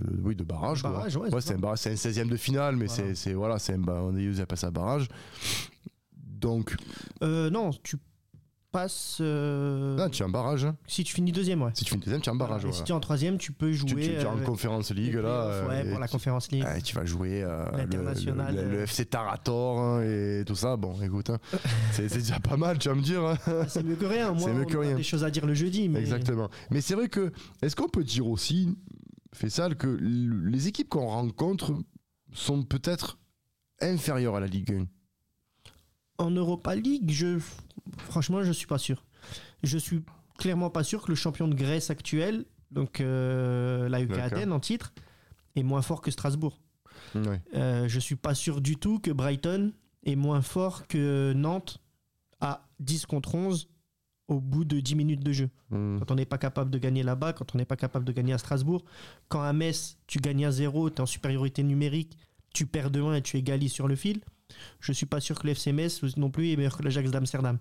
de 0.00 0.22
oui, 0.22 0.34
de 0.34 0.44
barrage. 0.44 0.82
barrage 0.82 1.16
ouais, 1.18 1.32
ouais 1.32 1.40
c'est 1.42 1.52
un, 1.52 1.62
un 1.62 1.74
16e 1.74 2.28
de 2.28 2.36
finale, 2.36 2.76
mais 2.76 2.86
voilà. 2.86 3.14
c'est 3.14 3.32
voilà, 3.34 3.58
c'est 3.58 3.74
un, 3.74 3.82
on 3.86 4.38
appelle 4.38 4.58
ça 4.58 4.70
barrage. 4.70 5.08
Donc. 6.16 6.74
Euh, 7.22 7.50
non, 7.50 7.70
tu 7.82 7.98
passes. 8.74 9.18
euh, 9.20 9.96
Ah, 10.00 10.10
tu 10.10 10.22
es 10.22 10.26
en 10.26 10.28
barrage. 10.28 10.66
si 10.86 11.04
tu 11.04 11.14
finis 11.14 11.30
deuxième, 11.32 11.62
ouais. 11.62 11.70
Si 11.74 11.84
tu 11.84 11.90
finis 11.92 12.02
deuxième, 12.04 12.20
tu 12.20 12.28
es 12.28 12.32
en 12.32 12.36
barrage. 12.36 12.68
Si 12.72 12.82
tu 12.84 12.90
es 12.92 12.94
en 12.94 13.00
troisième, 13.00 13.38
tu 13.38 13.52
peux 13.52 13.72
jouer. 13.72 13.88
Tu, 13.88 13.94
tu- 13.94 14.02
tu 14.02 14.12
es 14.20 14.26
en 14.26 14.36
euh, 14.38 14.42
conférence 14.42 14.90
league 14.90 15.14
là. 15.14 15.20
playoffs, 15.20 15.68
ouais, 15.68 15.82
euh, 15.86 15.90
pour 15.92 16.00
la 16.00 16.08
conférence 16.08 16.50
league. 16.50 16.64
Ouais, 16.64 16.80
tu 16.82 16.94
vas 16.96 17.04
jouer 17.04 17.42
euh, 17.42 17.64
le- 17.88 18.78
euh. 18.80 18.82
FC 18.82 19.06
Tarator 19.06 19.78
hein, 19.80 20.02
et 20.02 20.42
tout 20.46 20.56
ça. 20.56 20.76
Bon, 20.76 21.00
écoute, 21.00 21.30
hein, 21.30 21.38
c'est 21.92 22.12
déjà 22.12 22.38
pas 22.40 22.56
mal, 22.56 22.78
tu 22.78 22.88
vas 22.88 22.94
me 22.94 23.02
dire. 23.02 23.24
hein. 23.24 23.38
Ah, 23.46 23.68
C'est 23.68 23.82
mieux 23.84 23.96
que 23.96 24.04
rien. 24.06 24.32
Moi, 24.32 24.40
C'est 24.40 24.52
mieux 24.52 24.62
on 24.62 24.66
que 24.66 24.76
a 24.76 24.80
rien. 24.80 24.96
des 24.96 25.02
choses 25.02 25.24
à 25.24 25.30
dire 25.30 25.46
le 25.46 25.54
jeudi. 25.54 25.88
Mais... 25.88 26.00
Exactement. 26.00 26.48
Mais 26.70 26.80
c'est 26.80 26.94
vrai 26.94 27.08
que, 27.08 27.32
est-ce 27.62 27.76
qu'on 27.76 27.88
peut 27.88 28.04
dire 28.04 28.26
aussi, 28.26 28.76
Fessal, 29.32 29.76
que 29.76 29.86
les 29.88 30.68
équipes 30.68 30.88
qu'on 30.88 31.06
rencontre 31.06 31.72
sont 32.32 32.62
peut-être 32.62 33.18
inférieures 33.80 34.36
à 34.36 34.40
la 34.40 34.46
Ligue 34.46 34.72
1 34.72 34.86
En 36.18 36.30
Europa 36.30 36.74
League, 36.74 37.10
je... 37.10 37.38
franchement, 37.98 38.42
je 38.42 38.52
suis 38.52 38.66
pas 38.66 38.78
sûr. 38.78 39.04
Je 39.62 39.78
suis 39.78 40.02
clairement 40.38 40.70
pas 40.70 40.84
sûr 40.84 41.02
que 41.02 41.10
le 41.10 41.14
champion 41.14 41.48
de 41.48 41.54
Grèce 41.54 41.90
actuel, 41.90 42.44
donc 42.70 43.00
euh, 43.00 43.88
la 43.88 44.02
UK. 44.02 44.18
Athènes 44.18 44.52
en 44.52 44.60
titre, 44.60 44.92
est 45.56 45.62
moins 45.62 45.82
fort 45.82 46.00
que 46.00 46.10
Strasbourg. 46.10 46.60
Ouais. 47.14 47.40
Euh, 47.54 47.88
je 47.88 48.00
suis 48.00 48.16
pas 48.16 48.34
sûr 48.34 48.60
du 48.60 48.76
tout 48.76 48.98
que 48.98 49.10
Brighton 49.10 49.72
est 50.04 50.16
moins 50.16 50.42
fort 50.42 50.86
que 50.86 51.32
Nantes 51.34 51.78
à 52.40 52.66
10 52.80 53.06
contre 53.06 53.34
11 53.34 53.68
au 54.28 54.40
bout 54.40 54.64
de 54.64 54.80
10 54.80 54.94
minutes 54.94 55.22
de 55.22 55.32
jeu. 55.32 55.50
Hmm. 55.70 55.98
Quand 55.98 56.10
on 56.10 56.14
n'est 56.14 56.24
pas 56.24 56.38
capable 56.38 56.70
de 56.70 56.78
gagner 56.78 57.02
là-bas, 57.02 57.32
quand 57.32 57.54
on 57.54 57.58
n'est 57.58 57.64
pas 57.64 57.76
capable 57.76 58.04
de 58.04 58.12
gagner 58.12 58.32
à 58.32 58.38
Strasbourg, 58.38 58.84
quand 59.28 59.42
à 59.42 59.52
Metz, 59.52 59.98
tu 60.06 60.18
gagnes 60.18 60.46
à 60.46 60.50
0, 60.50 60.90
tu 60.90 60.96
es 60.96 61.00
en 61.00 61.06
supériorité 61.06 61.62
numérique, 61.62 62.16
tu 62.52 62.66
perds 62.66 62.90
de 62.90 63.02
1 63.02 63.14
et 63.14 63.22
tu 63.22 63.36
égalises 63.36 63.72
sur 63.72 63.86
le 63.86 63.96
fil, 63.96 64.20
je 64.80 64.92
suis 64.92 65.06
pas 65.06 65.20
sûr 65.20 65.38
que 65.38 65.46
l'FC 65.46 65.72
Metz 65.72 66.02
non 66.16 66.30
plus 66.30 66.50
est 66.50 66.56
meilleur 66.56 66.76
que 66.76 66.82
l'Ajax 66.82 67.10
d'Amsterdam. 67.10 67.58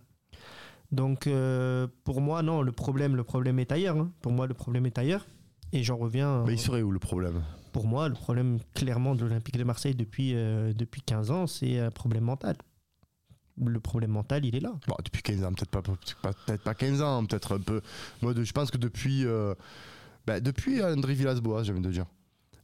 Donc 0.91 1.27
euh, 1.27 1.87
pour 2.03 2.21
moi, 2.21 2.43
non, 2.43 2.61
le 2.61 2.71
problème, 2.71 3.15
le 3.15 3.23
problème 3.23 3.59
est 3.59 3.71
ailleurs. 3.71 3.97
hein. 3.97 4.11
Pour 4.21 4.31
moi, 4.31 4.47
le 4.47 4.53
problème 4.53 4.85
est 4.85 4.97
ailleurs. 4.97 5.25
Et 5.71 5.83
j'en 5.83 5.97
reviens. 5.97 6.43
Mais 6.45 6.53
il 6.53 6.59
serait 6.59 6.83
où 6.83 6.91
le 6.91 6.99
problème? 6.99 7.41
Pour 7.71 7.87
moi, 7.87 8.07
le 8.07 8.13
problème 8.13 8.59
clairement 8.75 9.15
de 9.15 9.21
l'Olympique 9.23 9.57
de 9.57 9.63
Marseille 9.63 9.95
depuis, 9.95 10.35
euh, 10.35 10.71
depuis 10.73 11.01
15 11.01 11.31
ans, 11.31 11.47
c'est 11.47 11.79
un 11.79 11.89
problème 11.89 12.23
mental. 12.25 12.55
Le 13.63 13.79
problème 13.79 14.11
mental, 14.11 14.45
il 14.45 14.55
est 14.55 14.59
là. 14.59 14.73
Bon, 14.87 14.95
Depuis 15.03 15.21
15 15.23 15.43
ans, 15.43 15.53
peut-être 15.53 15.71
pas, 15.71 15.81
peut-être 15.81 16.63
pas 16.63 16.73
15 16.75 17.01
ans, 17.01 17.25
peut-être 17.25 17.55
un 17.55 17.59
peu. 17.59 17.81
Moi, 18.21 18.33
je 18.39 18.51
pense 18.51 18.69
que 18.71 18.77
depuis, 18.77 19.25
euh, 19.25 19.53
bah, 20.27 20.39
depuis 20.39 20.83
André 20.83 21.13
Villas-Boas, 21.15 21.63
j'ai 21.63 21.71
envie 21.71 21.81
de 21.81 21.91
dire. 21.91 22.05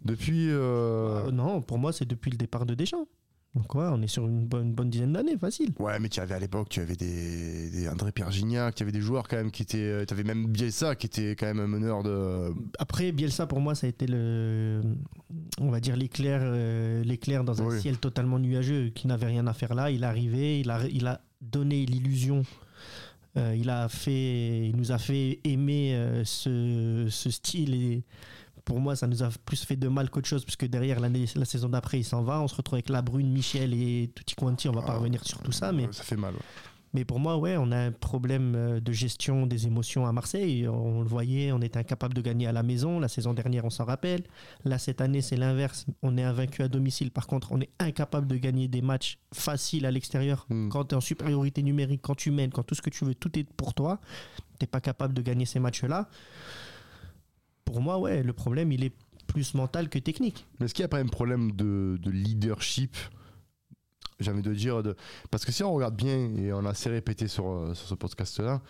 Depuis. 0.03 0.49
euh, 0.49 1.25
Euh, 1.27 1.31
non, 1.31 1.61
pour 1.61 1.77
moi, 1.79 1.91
c'est 1.93 2.05
depuis 2.05 2.31
le 2.31 2.37
départ 2.37 2.65
de 2.65 2.73
Deschamps. 2.75 3.07
Donc 3.55 3.73
ouais, 3.73 3.85
on 3.91 3.99
est 4.03 4.07
sur 4.07 4.27
une 4.27 4.45
bonne, 4.45 4.73
bonne 4.73 4.91
dizaine 4.91 5.13
d'années, 5.13 5.35
facile. 5.37 5.71
Ouais, 5.79 5.97
mais 5.99 6.07
tu 6.07 6.19
avais 6.19 6.35
à 6.35 6.39
l'époque, 6.39 6.69
tu 6.69 6.81
avais 6.81 6.95
des, 6.95 7.71
des 7.71 7.89
André 7.89 8.11
Pierre 8.11 8.29
Gignac, 8.29 8.75
tu 8.75 8.83
avais 8.83 8.91
des 8.91 9.01
joueurs 9.01 9.27
quand 9.27 9.37
même 9.37 9.49
qui 9.49 9.63
étaient. 9.63 10.05
Tu 10.05 10.13
avais 10.13 10.23
même 10.23 10.45
Bielsa 10.47 10.95
qui 10.95 11.07
était 11.07 11.31
quand 11.31 11.47
même 11.47 11.59
un 11.59 11.67
meneur 11.67 12.03
de. 12.03 12.53
Après, 12.77 13.11
Bielsa, 13.11 13.47
pour 13.47 13.59
moi, 13.59 13.73
ça 13.73 13.87
a 13.87 13.89
été 13.89 14.05
le, 14.05 14.81
on 15.59 15.71
va 15.71 15.79
dire 15.79 15.95
l'éclair, 15.97 16.41
euh, 16.43 17.03
l'éclair 17.03 17.43
dans 17.43 17.61
un 17.63 17.65
Oui. 17.65 17.81
ciel 17.81 17.97
totalement 17.97 18.37
nuageux 18.37 18.89
qui 18.89 19.07
n'avait 19.07 19.25
rien 19.27 19.47
à 19.47 19.53
faire 19.53 19.73
là. 19.73 19.89
Il 19.89 20.03
est 20.03 20.05
arrivé, 20.05 20.59
il 20.59 20.69
a, 20.69 20.85
il 20.87 21.07
a 21.07 21.19
donné 21.41 21.85
l'illusion. 21.87 22.43
Euh, 23.37 23.55
il 23.57 23.69
a 23.69 23.89
fait, 23.89 24.67
il 24.69 24.75
nous 24.75 24.91
a 24.91 24.97
fait 24.97 25.39
aimer 25.43 25.95
euh, 25.95 26.23
ce, 26.25 27.07
ce 27.09 27.29
style 27.29 27.73
et 27.75 28.03
pour 28.69 28.79
moi, 28.79 28.95
ça 28.95 29.07
nous 29.07 29.21
a 29.23 29.29
plus 29.45 29.65
fait 29.65 29.75
de 29.75 29.87
mal 29.89 30.09
qu'autre 30.09 30.27
chose, 30.29 30.45
puisque 30.45 30.65
derrière 30.65 30.99
l'année, 31.01 31.25
la 31.35 31.43
saison 31.45 31.67
d'après, 31.67 31.99
il 31.99 32.03
s'en 32.05 32.21
va. 32.23 32.39
On 32.39 32.47
se 32.47 32.55
retrouve 32.55 32.75
avec 32.75 32.87
La 32.89 33.01
Brune, 33.01 33.29
Michel 33.31 33.73
et 33.73 34.11
Tutti 34.15 34.35
Quanti. 34.35 34.69
On 34.69 34.71
va 34.73 34.81
pas 34.83 34.93
Ah, 34.93 34.97
revenir 34.99 35.25
sur 35.25 35.39
tout 35.41 35.51
ça, 35.51 35.71
mais 35.73 35.87
Ça 35.91 36.03
fait 36.03 36.15
mal. 36.15 36.33
ouais. 36.35 36.39
Mais 36.93 37.05
pour 37.05 37.19
moi, 37.19 37.37
ouais, 37.37 37.55
on 37.55 37.71
a 37.71 37.77
un 37.77 37.91
problème 37.91 38.55
euh, 38.55 38.79
de 38.79 38.91
gestion 38.91 39.45
des 39.45 39.67
émotions 39.67 40.07
à 40.07 40.11
Marseille. 40.11 40.67
On 40.67 41.01
le 41.01 41.07
voyait, 41.07 41.51
on 41.51 41.61
était 41.61 41.77
incapable 41.77 42.15
de 42.15 42.21
gagner 42.21 42.47
à 42.47 42.51
la 42.51 42.63
maison. 42.63 42.99
La 42.99 43.07
saison 43.07 43.35
dernière, 43.35 43.63
on 43.65 43.69
s'en 43.69 43.85
rappelle. 43.85 44.23
Là, 44.65 44.79
cette 44.79 44.99
année, 44.99 45.21
c'est 45.21 45.35
l'inverse. 45.37 45.85
On 46.01 46.17
est 46.17 46.23
invaincu 46.23 46.63
à 46.63 46.67
domicile. 46.67 47.11
Par 47.11 47.27
contre, 47.27 47.51
on 47.51 47.61
est 47.61 47.69
incapable 47.79 48.25
de 48.25 48.37
gagner 48.37 48.67
des 48.67 48.81
matchs 48.81 49.19
faciles 49.33 49.85
à 49.85 49.91
l'extérieur. 49.91 50.47
Hmm. 50.49 50.69
Quand 50.69 50.85
tu 50.85 50.95
es 50.95 50.97
en 50.97 51.01
supériorité 51.01 51.61
numérique, 51.61 52.01
quand 52.01 52.15
tu 52.15 52.31
mènes, 52.31 52.49
quand 52.51 52.63
tout 52.63 52.73
ce 52.75 52.81
que 52.81 52.89
tu 52.89 53.05
veux, 53.05 53.13
tout 53.13 53.37
est 53.37 53.43
pour 53.53 53.75
toi. 53.75 53.99
Tu 54.59 54.65
pas 54.65 54.81
capable 54.81 55.13
de 55.13 55.21
gagner 55.21 55.45
ces 55.45 55.59
matchs-là. 55.59 56.09
Pour 57.71 57.81
moi, 57.81 57.99
ouais, 57.99 58.23
le 58.23 58.33
problème, 58.33 58.71
il 58.71 58.83
est 58.83 58.93
plus 59.27 59.53
mental 59.53 59.89
que 59.89 59.99
technique. 59.99 60.47
Mais 60.59 60.65
est-ce 60.65 60.73
qu'il 60.73 60.81
n'y 60.81 60.87
a 60.87 60.89
pas 60.89 60.97
un 60.99 61.05
problème 61.05 61.51
de, 61.51 61.99
de 62.01 62.09
leadership 62.09 62.97
J'ai 64.19 64.31
envie 64.31 64.41
de 64.41 64.53
dire. 64.55 64.81
De... 64.81 64.95
Parce 65.29 65.45
que 65.45 65.51
si 65.51 65.63
on 65.63 65.71
regarde 65.71 65.95
bien, 65.95 66.31
et 66.35 66.51
on 66.51 66.65
a 66.65 66.69
assez 66.71 66.89
répété 66.89 67.27
sur, 67.27 67.47
euh, 67.47 67.73
sur 67.75 67.87
ce 67.87 67.93
podcast-là, 67.93 68.61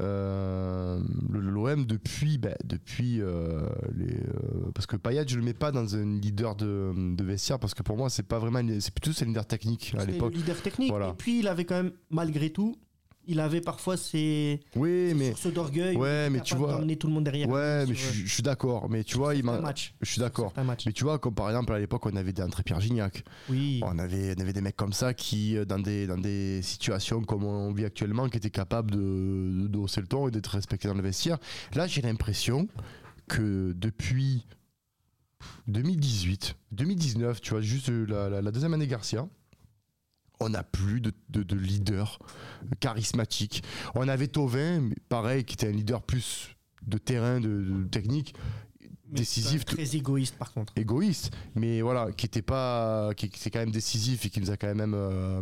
euh, 0.00 1.00
le- 1.30 1.40
l'OM 1.50 1.84
depuis. 1.84 2.38
bah, 2.38 2.54
depuis 2.64 3.20
euh, 3.20 3.68
les, 3.94 4.14
euh, 4.16 4.70
parce 4.74 4.86
que 4.86 4.96
Payet, 4.96 5.24
je 5.28 5.34
ne 5.34 5.40
le 5.40 5.44
mets 5.44 5.54
pas 5.54 5.70
dans 5.70 5.94
un 5.96 6.18
leader 6.18 6.56
de, 6.56 6.92
de 7.14 7.24
vestiaire, 7.24 7.58
parce 7.58 7.74
que 7.74 7.82
pour 7.82 7.96
moi, 7.98 8.08
c'est 8.10 8.22
pas 8.26 8.38
vraiment. 8.38 8.60
C'est 8.80 8.94
plutôt 8.94 9.10
un 9.22 9.26
leader 9.26 9.46
technique 9.46 9.94
à 9.98 10.04
l'époque. 10.06 10.34
leader 10.34 10.60
technique. 10.62 10.90
Voilà. 10.90 11.10
Et 11.10 11.14
puis, 11.14 11.40
il 11.40 11.48
avait 11.48 11.64
quand 11.66 11.76
même, 11.82 11.92
malgré 12.10 12.50
tout, 12.50 12.74
il 13.26 13.40
avait 13.40 13.60
parfois 13.60 13.96
ses, 13.96 14.60
Oui, 14.76 15.08
ses 15.08 15.14
mais. 15.14 15.30
sources 15.34 15.52
d'orgueil. 15.52 15.96
Ouais, 15.96 16.30
mais 16.30 16.40
tu 16.40 16.54
vois- 16.54 16.80
tout 16.98 17.06
le 17.08 17.12
monde 17.12 17.24
derrière. 17.24 17.48
Ouais, 17.48 17.84
mais 17.86 17.94
sur, 17.94 18.12
je, 18.12 18.24
je 18.26 18.32
suis 18.32 18.42
d'accord. 18.42 18.88
Mais 18.88 19.04
tu 19.04 19.16
vois, 19.16 19.34
il 19.34 19.44
m'a. 19.44 19.60
Je 20.00 20.10
suis 20.10 20.20
d'accord. 20.20 20.52
Mais 20.86 20.92
tu 20.92 21.04
vois, 21.04 21.18
comme 21.18 21.34
par 21.34 21.48
exemple 21.48 21.72
à 21.72 21.78
l'époque, 21.78 22.06
on 22.06 22.16
avait 22.16 22.32
des 22.32 22.42
André 22.42 22.62
Pierre 22.62 22.80
Gignac. 22.80 23.24
Oui. 23.50 23.80
On 23.84 23.98
avait, 23.98 24.34
on 24.36 24.40
avait 24.40 24.52
des 24.52 24.60
mecs 24.60 24.76
comme 24.76 24.92
ça 24.92 25.12
qui, 25.14 25.56
euh, 25.56 25.64
dans 25.64 25.78
des, 25.78 26.06
dans 26.06 26.18
des 26.18 26.62
situations 26.62 27.22
comme 27.22 27.44
on 27.44 27.72
vit 27.72 27.84
actuellement, 27.84 28.28
qui 28.28 28.36
étaient 28.36 28.50
capables 28.50 28.90
de, 28.90 29.66
de 29.68 29.78
hausser 29.78 30.00
le 30.00 30.06
ton 30.06 30.28
et 30.28 30.30
d'être 30.30 30.46
respectés 30.48 30.88
dans 30.88 30.94
le 30.94 31.02
vestiaire. 31.02 31.38
Là, 31.74 31.86
j'ai 31.86 32.02
l'impression 32.02 32.68
que 33.28 33.72
depuis 33.76 34.46
2018, 35.68 36.54
2019, 36.72 37.40
tu 37.40 37.50
vois, 37.50 37.60
juste 37.60 37.88
la, 37.88 38.28
la- 38.28 38.42
la 38.42 38.50
deuxième 38.50 38.74
année 38.74 38.86
Garcia, 38.86 39.28
on 40.40 40.50
n'a 40.50 40.62
plus 40.62 41.00
de, 41.00 41.12
de, 41.30 41.42
de 41.42 41.56
leader 41.56 42.18
charismatique. 42.80 43.62
On 43.94 44.08
avait 44.08 44.28
Tovin, 44.28 44.90
pareil, 45.08 45.44
qui 45.44 45.54
était 45.54 45.68
un 45.68 45.72
leader 45.72 46.02
plus 46.02 46.56
de 46.86 46.98
terrain, 46.98 47.40
de, 47.40 47.48
de 47.62 47.84
technique, 47.88 48.34
Mais 49.10 49.18
décisif, 49.20 49.64
Très 49.64 49.96
égoïste, 49.96 50.36
par 50.36 50.52
contre. 50.52 50.72
égoïste, 50.76 51.32
mais 51.54 51.80
voilà, 51.80 52.12
qui 52.12 52.26
était 52.26 52.42
pas, 52.42 53.10
qui, 53.16 53.28
qui 53.28 53.40
était 53.40 53.50
quand 53.50 53.60
même 53.60 53.70
décisif 53.72 54.24
et 54.26 54.30
qui 54.30 54.40
nous 54.40 54.50
a 54.50 54.56
quand 54.56 54.72
même, 54.74 54.94
euh, 54.94 55.40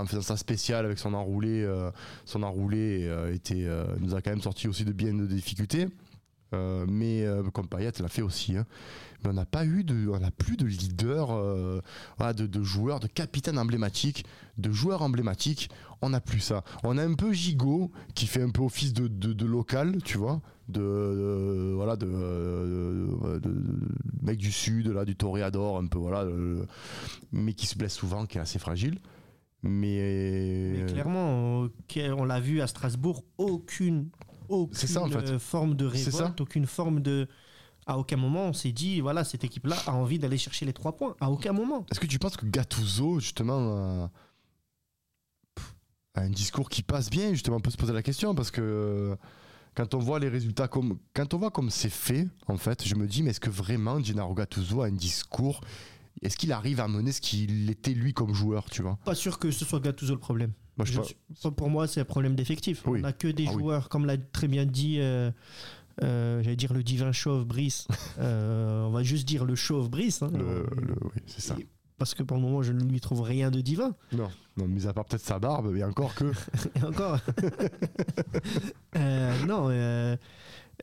en 0.00 0.06
faisant 0.06 0.22
ça 0.22 0.36
spécial 0.36 0.84
avec 0.84 0.98
son 0.98 1.14
enroulé, 1.14 1.62
euh, 1.62 1.90
son 2.24 2.42
enroulé 2.42 3.06
euh, 3.06 3.32
était, 3.34 3.64
euh, 3.66 3.84
nous 4.00 4.14
a 4.14 4.22
quand 4.22 4.30
même 4.30 4.42
sorti 4.42 4.66
aussi 4.68 4.84
de 4.84 4.92
bien 4.92 5.12
de 5.14 5.26
difficultés. 5.26 5.86
Euh, 6.52 6.84
mais 6.88 7.24
euh, 7.24 7.44
comme 7.50 7.68
Payet 7.68 7.92
l'a 8.00 8.08
fait 8.08 8.22
aussi. 8.22 8.56
hein. 8.56 8.66
Mais 9.22 9.30
on 9.30 9.34
n'a 9.34 9.44
pas 9.44 9.64
eu 9.64 9.84
on 10.08 10.18
n'a 10.18 10.30
plus 10.30 10.56
de 10.56 10.66
leader, 10.66 11.30
euh, 11.30 11.80
de, 12.34 12.46
de 12.46 12.62
joueurs, 12.62 13.00
de 13.00 13.06
capitaine 13.06 13.58
emblématique, 13.58 14.24
de 14.58 14.72
joueurs 14.72 15.02
emblématiques. 15.02 15.70
On 16.02 16.10
n'a 16.10 16.20
plus 16.20 16.40
ça. 16.40 16.64
On 16.82 16.96
a 16.96 17.04
un 17.04 17.14
peu 17.14 17.32
Gigot 17.32 17.90
qui 18.14 18.26
fait 18.26 18.42
un 18.42 18.50
peu 18.50 18.62
office 18.62 18.94
de, 18.94 19.06
de, 19.06 19.46
local, 19.46 19.98
tu 20.02 20.16
vois, 20.16 20.40
de, 20.68 21.72
voilà, 21.76 21.96
de, 21.96 23.06
mec 24.22 24.38
du 24.38 24.50
sud, 24.50 24.88
là, 24.88 25.04
du 25.04 25.14
toréador, 25.14 25.76
un 25.78 25.86
peu 25.86 25.98
voilà, 25.98 26.26
mais 27.32 27.52
qui 27.52 27.66
se 27.66 27.76
blesse 27.76 27.94
souvent, 27.94 28.24
qui 28.24 28.38
est 28.38 28.40
assez 28.40 28.58
fragile. 28.58 28.98
Mais, 29.62 30.72
Mais 30.72 30.86
clairement, 30.86 31.68
on 31.96 32.24
l'a 32.24 32.40
vu 32.40 32.62
à 32.62 32.66
Strasbourg, 32.66 33.24
aucune, 33.36 34.08
aucune 34.50 34.88
ça, 34.88 35.02
en 35.02 35.08
fait. 35.08 35.16
euh, 35.30 35.38
forme 35.38 35.74
de 35.74 35.86
révolte, 35.86 36.40
aucune 36.40 36.66
forme 36.66 37.00
de. 37.00 37.28
À 37.86 37.98
aucun 37.98 38.16
moment, 38.16 38.44
on 38.46 38.52
s'est 38.52 38.72
dit, 38.72 39.00
voilà, 39.00 39.24
cette 39.24 39.42
équipe-là 39.42 39.76
a 39.86 39.92
envie 39.94 40.18
d'aller 40.18 40.38
chercher 40.38 40.66
les 40.66 40.72
trois 40.72 40.92
points. 40.96 41.16
À 41.20 41.30
aucun 41.30 41.52
moment. 41.52 41.86
Est-ce 41.90 41.98
que 41.98 42.06
tu 42.06 42.18
penses 42.18 42.36
que 42.36 42.46
Gattuso, 42.46 43.18
justement, 43.20 44.04
a, 44.04 44.10
a 46.14 46.20
un 46.22 46.30
discours 46.30 46.68
qui 46.68 46.82
passe 46.82 47.10
bien 47.10 47.30
Justement, 47.32 47.56
on 47.56 47.60
peut 47.60 47.70
se 47.70 47.76
poser 47.76 47.92
la 47.92 48.02
question 48.02 48.34
parce 48.34 48.50
que 48.50 48.60
euh, 48.60 49.16
quand 49.74 49.94
on 49.94 49.98
voit 49.98 50.18
les 50.18 50.28
résultats, 50.28 50.68
comme, 50.68 50.98
quand 51.14 51.32
on 51.34 51.38
voit 51.38 51.50
comme 51.50 51.70
c'est 51.70 51.90
fait, 51.90 52.28
en 52.48 52.56
fait, 52.58 52.86
je 52.86 52.94
me 52.94 53.06
dis, 53.06 53.22
mais 53.22 53.30
est-ce 53.30 53.40
que 53.40 53.50
vraiment 53.50 53.98
Gennaro 54.02 54.34
Gattuso 54.34 54.82
a 54.82 54.86
un 54.86 54.92
discours 54.92 55.60
Est-ce 56.22 56.36
qu'il 56.36 56.52
arrive 56.52 56.80
à 56.80 56.88
mener 56.88 57.12
ce 57.12 57.20
qu'il 57.20 57.70
était 57.70 57.94
lui 57.94 58.12
comme 58.12 58.34
joueur, 58.34 58.68
tu 58.70 58.82
vois? 58.82 58.98
Pas 59.04 59.14
sûr 59.14 59.38
que 59.38 59.50
ce 59.50 59.64
soit 59.64 59.80
Gattuso 59.80 60.14
le 60.14 60.20
problème. 60.20 60.52
Moi, 60.76 60.84
je 60.86 61.00
suis- 61.02 61.16
pour 61.56 61.68
moi, 61.70 61.86
c'est 61.86 62.00
un 62.00 62.04
problème 62.04 62.34
d'effectif. 62.34 62.82
Oui. 62.86 62.98
On 63.00 63.02
n'a 63.02 63.12
que 63.12 63.28
des 63.28 63.46
Ah 63.48 63.52
oui. 63.52 63.58
joueurs, 63.62 63.88
comme 63.88 64.06
l'a 64.06 64.16
très 64.18 64.48
bien 64.48 64.64
dit, 64.66 64.96
euh, 65.00 65.30
euh, 66.02 66.42
j'allais 66.42 66.56
dire 66.56 66.72
le 66.72 66.82
divin 66.82 67.12
chauve 67.12 67.44
Brice. 67.44 67.86
Euh, 68.18 68.84
on 68.84 68.90
va 68.90 69.02
juste 69.02 69.26
dire 69.26 69.44
le 69.44 69.54
chauve 69.54 69.88
Brice. 69.90 70.22
hein. 70.22 70.30
Le- 70.32 70.66
le- 70.80 70.94
oui, 71.04 71.22
c'est 71.26 71.40
ça. 71.40 71.56
Parce 71.98 72.14
que 72.14 72.22
pour 72.22 72.36
le 72.38 72.42
moment, 72.42 72.62
je 72.62 72.72
ne 72.72 72.82
lui 72.84 72.98
trouve 73.00 73.20
rien 73.22 73.50
de 73.50 73.60
divin. 73.60 73.94
Non, 74.12 74.30
non, 74.56 74.66
mis 74.66 74.86
à 74.86 74.92
part 74.94 75.04
peut-être 75.04 75.24
sa 75.24 75.38
barbe, 75.38 75.70
mais 75.72 75.84
encore 75.84 76.14
que. 76.14 76.32
Et 76.76 76.82
encore. 76.84 77.18
Euh, 78.96 79.44
non, 79.46 79.70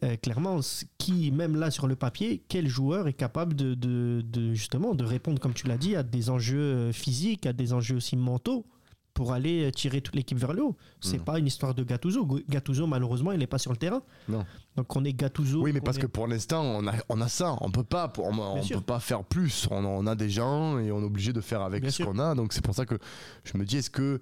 euh, 0.03 0.07
euh, 0.13 0.15
clairement, 0.17 0.59
qui, 0.97 1.31
même 1.31 1.55
là 1.55 1.71
sur 1.71 1.87
le 1.87 1.95
papier, 1.95 2.43
quel 2.47 2.67
joueur 2.67 3.07
est 3.07 3.13
capable 3.13 3.55
de, 3.55 3.73
de- 3.73 4.21
de, 4.25 4.53
justement 4.53 4.95
de 4.95 5.03
répondre, 5.03 5.39
comme 5.39 5.53
tu 5.53 5.67
l'as 5.67 5.77
dit, 5.77 5.95
à 5.95 6.03
des 6.03 6.29
enjeux 6.29 6.59
euh, 6.59 6.91
physiques, 6.91 7.45
à 7.45 7.53
des 7.53 7.73
enjeux 7.73 7.95
aussi 7.95 8.15
mentaux 8.15 8.65
pour 9.13 9.33
aller 9.33 9.71
tirer 9.71 10.01
toute 10.01 10.15
l'équipe 10.15 10.37
vers 10.37 10.53
le 10.53 10.63
haut? 10.63 10.75
C'est 11.01 11.17
Mm. 11.19 11.23
pas 11.23 11.39
une 11.39 11.47
histoire 11.47 11.73
de 11.73 11.83
Gattuso. 11.83 12.23
Gattuso, 12.47 12.85
malheureusement, 12.85 13.31
il 13.31 13.39
n'est 13.39 13.47
pas 13.47 13.57
sur 13.57 13.71
le 13.71 13.77
terrain. 13.77 14.03
Non. 14.29 14.45
Donc 14.75 14.95
on 14.95 15.03
est 15.03 15.13
Gattuso. 15.13 15.63
Oui, 15.63 15.71
mais 15.73 15.81
parce 15.81 15.97
est- 15.97 16.01
que 16.01 16.05
pour 16.05 16.27
l'instant, 16.27 16.61
on 16.63 16.85
a, 16.87 16.93
on 17.09 17.19
a 17.19 17.27
ça. 17.27 17.55
On 17.61 17.71
peut 17.71 17.83
pas, 17.83 18.13
on, 18.19 18.61
peut 18.61 18.81
pas 18.81 18.99
faire 18.99 19.23
plus. 19.23 19.67
On, 19.71 19.83
on 19.83 20.05
a 20.05 20.13
des 20.13 20.29
gens 20.29 20.77
et 20.77 20.91
on 20.91 21.01
est 21.01 21.05
obligé 21.05 21.33
de 21.33 21.41
faire 21.41 21.61
avec 21.63 21.81
Bien 21.81 21.89
ce 21.89 22.03
qu'on 22.03 22.19
a. 22.19 22.35
Donc 22.35 22.53
c'est 22.53 22.63
pour 22.63 22.75
ça 22.75 22.85
que 22.85 22.95
je 23.43 23.57
me 23.57 23.65
dis, 23.65 23.77
est-ce 23.77 23.89
que 23.89 24.19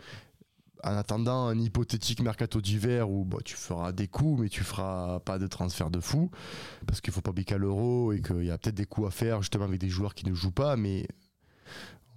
en 0.86 0.96
attendant 0.96 1.48
un 1.48 1.58
hypothétique 1.60 2.22
mercato 2.22 2.62
d'hiver 2.62 3.10
où 3.10 3.26
bah, 3.26 3.40
tu 3.44 3.56
feras 3.56 3.92
des 3.92 4.08
coups, 4.08 4.42
mais 4.42 4.50
tu 4.50 4.64
feras 4.64 5.20
pas 5.20 5.40
de 5.40 5.48
transfert 5.48 5.90
de 5.90 6.00
fou, 6.00 6.30
parce 6.86 7.02
qu'il 7.02 7.12
faut 7.12 7.22
pas 7.22 7.34
qu'à 7.34 7.58
l'euro 7.58 8.14
et 8.14 8.22
qu'il 8.22 8.46
y 8.46 8.52
a 8.52 8.58
peut-être 8.58 8.76
des 8.76 8.86
coups 8.86 9.08
à 9.08 9.12
faire 9.12 9.42
justement 9.42 9.66
avec 9.66 9.80
des 9.80 9.90
joueurs 9.90 10.14
qui 10.14 10.26
ne 10.28 10.34
jouent 10.34 10.52
pas, 10.52 10.76
mais 10.78 11.08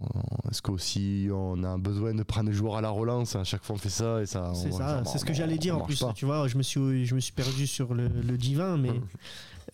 euh, 0.02 0.06
est-ce 0.50 0.62
qu'aussi 0.62 1.28
on 1.32 1.64
a 1.64 1.76
besoin 1.78 2.14
de 2.14 2.22
prendre 2.22 2.50
des 2.50 2.54
joueurs 2.54 2.76
à 2.76 2.80
la 2.80 2.90
relance? 2.90 3.34
À 3.36 3.44
chaque 3.44 3.64
fois 3.64 3.74
on 3.74 3.78
fait 3.78 3.88
ça 3.88 4.22
et 4.22 4.26
ça. 4.26 4.52
C'est 4.54 4.72
ça, 4.72 5.02
c'est 5.04 5.18
ce 5.18 5.24
que 5.24 5.32
j'allais 5.32 5.58
dire 5.58 5.76
en 5.76 5.80
plus. 5.80 5.98
pas. 5.98 6.12
Tu 6.12 6.24
vois, 6.24 6.46
je 6.46 6.56
me 6.56 6.62
suis, 6.62 7.04
je 7.06 7.14
me 7.14 7.20
suis 7.20 7.32
perdu 7.32 7.66
sur 7.66 7.94
le, 7.94 8.08
le 8.08 8.36
divin, 8.38 8.76
mais 8.76 8.92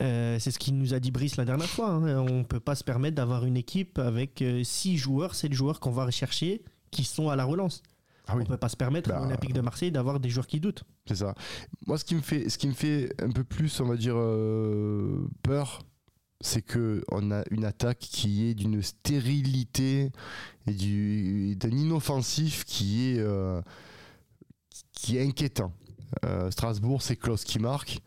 euh, 0.02 0.38
c'est 0.38 0.50
ce 0.50 0.58
qu'il 0.58 0.78
nous 0.78 0.94
a 0.94 1.00
dit 1.00 1.10
Brice 1.10 1.36
la 1.36 1.44
dernière 1.44 1.68
fois. 1.68 1.90
hein. 1.90 2.18
On 2.30 2.42
peut 2.44 2.60
pas 2.60 2.74
se 2.74 2.84
permettre 2.84 3.16
d'avoir 3.16 3.44
une 3.44 3.56
équipe 3.56 3.98
avec 3.98 4.42
6 4.62 4.96
joueurs, 4.96 5.34
7 5.34 5.52
joueurs 5.52 5.78
qu'on 5.80 5.90
va 5.90 6.06
rechercher 6.06 6.62
qui 6.90 7.04
sont 7.04 7.28
à 7.28 7.36
la 7.36 7.44
relance. 7.44 7.82
Ah 8.26 8.36
oui. 8.36 8.42
On 8.44 8.46
peut 8.46 8.56
pas 8.56 8.68
se 8.68 8.76
permettre 8.76 9.10
à 9.10 9.14
Bah, 9.14 9.20
l'Olympique 9.24 9.52
de 9.52 9.60
Marseille 9.60 9.92
d'avoir 9.92 10.18
des 10.20 10.30
joueurs 10.30 10.46
qui 10.46 10.60
doutent. 10.60 10.84
C'est 11.06 11.16
ça. 11.16 11.34
Moi, 11.86 11.98
ce 11.98 12.04
qui 12.04 12.14
me 12.14 12.20
fait, 12.22 12.48
ce 12.48 12.56
qui 12.58 12.66
me 12.68 12.72
fait 12.72 13.12
un 13.22 13.30
peu 13.30 13.44
plus, 13.44 13.80
on 13.80 13.86
va 13.86 13.96
dire, 13.96 14.14
euh, 14.16 15.26
peur, 15.42 15.82
c'est 16.40 16.62
que 16.62 17.02
on 17.10 17.30
a 17.30 17.42
une 17.50 17.64
attaque 17.64 17.98
qui 17.98 18.46
est 18.48 18.54
d'une 18.54 18.82
stérilité 18.82 20.10
et 20.66 20.72
du- 20.72 21.56
d'un 21.56 21.70
inoffensif 21.70 22.64
qui 22.64 23.10
est, 23.10 23.18
euh, 23.18 23.60
qui 24.92 25.16
est 25.18 25.26
inquiétant. 25.26 25.72
Euh, 26.24 26.50
Strasbourg, 26.50 27.02
c'est 27.02 27.16
Klaus 27.16 27.44
qui 27.44 27.58
marque. 27.58 27.98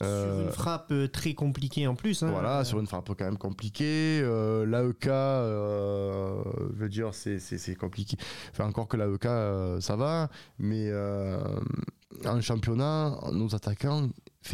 Sur 0.00 0.06
Euh, 0.06 0.44
une 0.44 0.52
frappe 0.52 0.92
euh, 0.92 1.08
très 1.08 1.34
compliquée 1.34 1.86
en 1.86 1.94
plus. 1.96 2.22
hein. 2.22 2.30
voilà, 2.30 2.64
sur 2.64 2.78
une 2.80 2.86
frappe 2.86 3.08
quand 3.08 3.24
même 3.24 3.36
compliquée. 3.38 4.20
Euh, 4.22 4.64
L'AEK, 4.64 5.06
euh, 5.08 6.42
je 6.74 6.82
veux 6.82 6.88
dire, 6.88 7.10
c'est- 7.14 7.74
compliqué. 7.76 8.16
Enfin, 8.52 8.66
encore 8.66 8.88
que 8.88 8.96
l'AEK, 8.96 9.26
euh, 9.26 9.80
ça 9.80 9.96
va. 9.96 10.28
Mais 10.58 10.88
euh, 10.88 11.38
en 12.24 12.40
championnat, 12.40 13.18
nos 13.32 13.54
attaquants, 13.54 14.08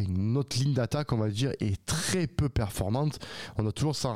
notre 0.09 0.59
ligne 0.59 0.75
d'attaque, 0.75 1.13
on 1.13 1.19
va 1.19 1.29
dire, 1.29 1.53
est 1.61 1.85
très 1.87 2.27
peu 2.27 2.49
performante. 2.49 3.19
On 3.57 3.63
doit 3.63 3.73
toujours 3.73 3.95
s'en 3.95 4.15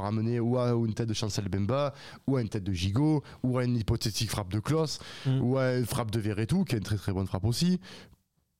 ramener 0.00 0.40
ou 0.40 0.58
à 0.58 0.70
une 0.70 0.94
tête 0.94 1.08
de 1.08 1.14
Chancel 1.14 1.48
Bemba, 1.48 1.92
ou 2.26 2.36
à 2.36 2.40
une 2.42 2.48
tête 2.48 2.64
de 2.64 2.72
Gigot, 2.72 3.22
ou 3.42 3.58
à 3.58 3.64
une 3.64 3.76
hypothétique 3.76 4.30
frappe 4.30 4.50
de 4.52 4.60
Klaus, 4.60 5.00
Mm. 5.26 5.40
ou 5.42 5.58
à 5.58 5.74
une 5.76 5.86
frappe 5.86 6.10
de 6.10 6.20
Verretou, 6.20 6.64
qui 6.64 6.76
a 6.76 6.78
une 6.78 6.84
très 6.84 6.96
très 6.96 7.12
bonne 7.12 7.26
frappe 7.26 7.44
aussi. 7.44 7.80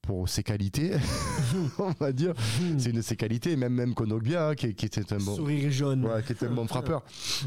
Pour 0.09 0.27
ses 0.27 0.43
qualités, 0.43 0.93
on 1.79 1.93
va 2.01 2.13
dire. 2.13 2.33
C'est 2.79 2.89
une 2.89 2.97
de 2.97 3.03
ses 3.03 3.15
qualités, 3.15 3.57
même, 3.57 3.75
même 3.75 3.93
Konogbia, 3.93 4.49
hein, 4.49 4.55
qui, 4.55 4.75
qui 4.75 4.87
était 4.87 5.13
un 5.13 5.19
bon. 5.19 5.37
Sourire 5.37 5.71
jaune. 5.71 6.07
Ouais, 6.07 6.23
qui 6.23 6.33
était 6.33 6.47
un 6.47 6.55
bon 6.55 6.67
frappeur. 6.67 7.03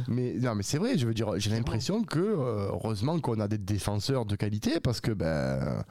Mais 0.08 0.36
non, 0.40 0.54
mais 0.54 0.62
c'est 0.62 0.78
vrai, 0.78 0.96
je 0.96 1.08
veux 1.08 1.16
dire, 1.16 1.28
j'ai 1.38 1.50
l'impression 1.50 2.04
que 2.04 2.20
euh, 2.20 2.68
heureusement 2.70 3.20
qu'on 3.20 3.40
a 3.40 3.48
des 3.48 3.58
défenseurs 3.58 4.28
de 4.28 4.36
qualité 4.36 4.80
parce 4.80 5.02
que 5.02 5.12
ben 5.12 5.84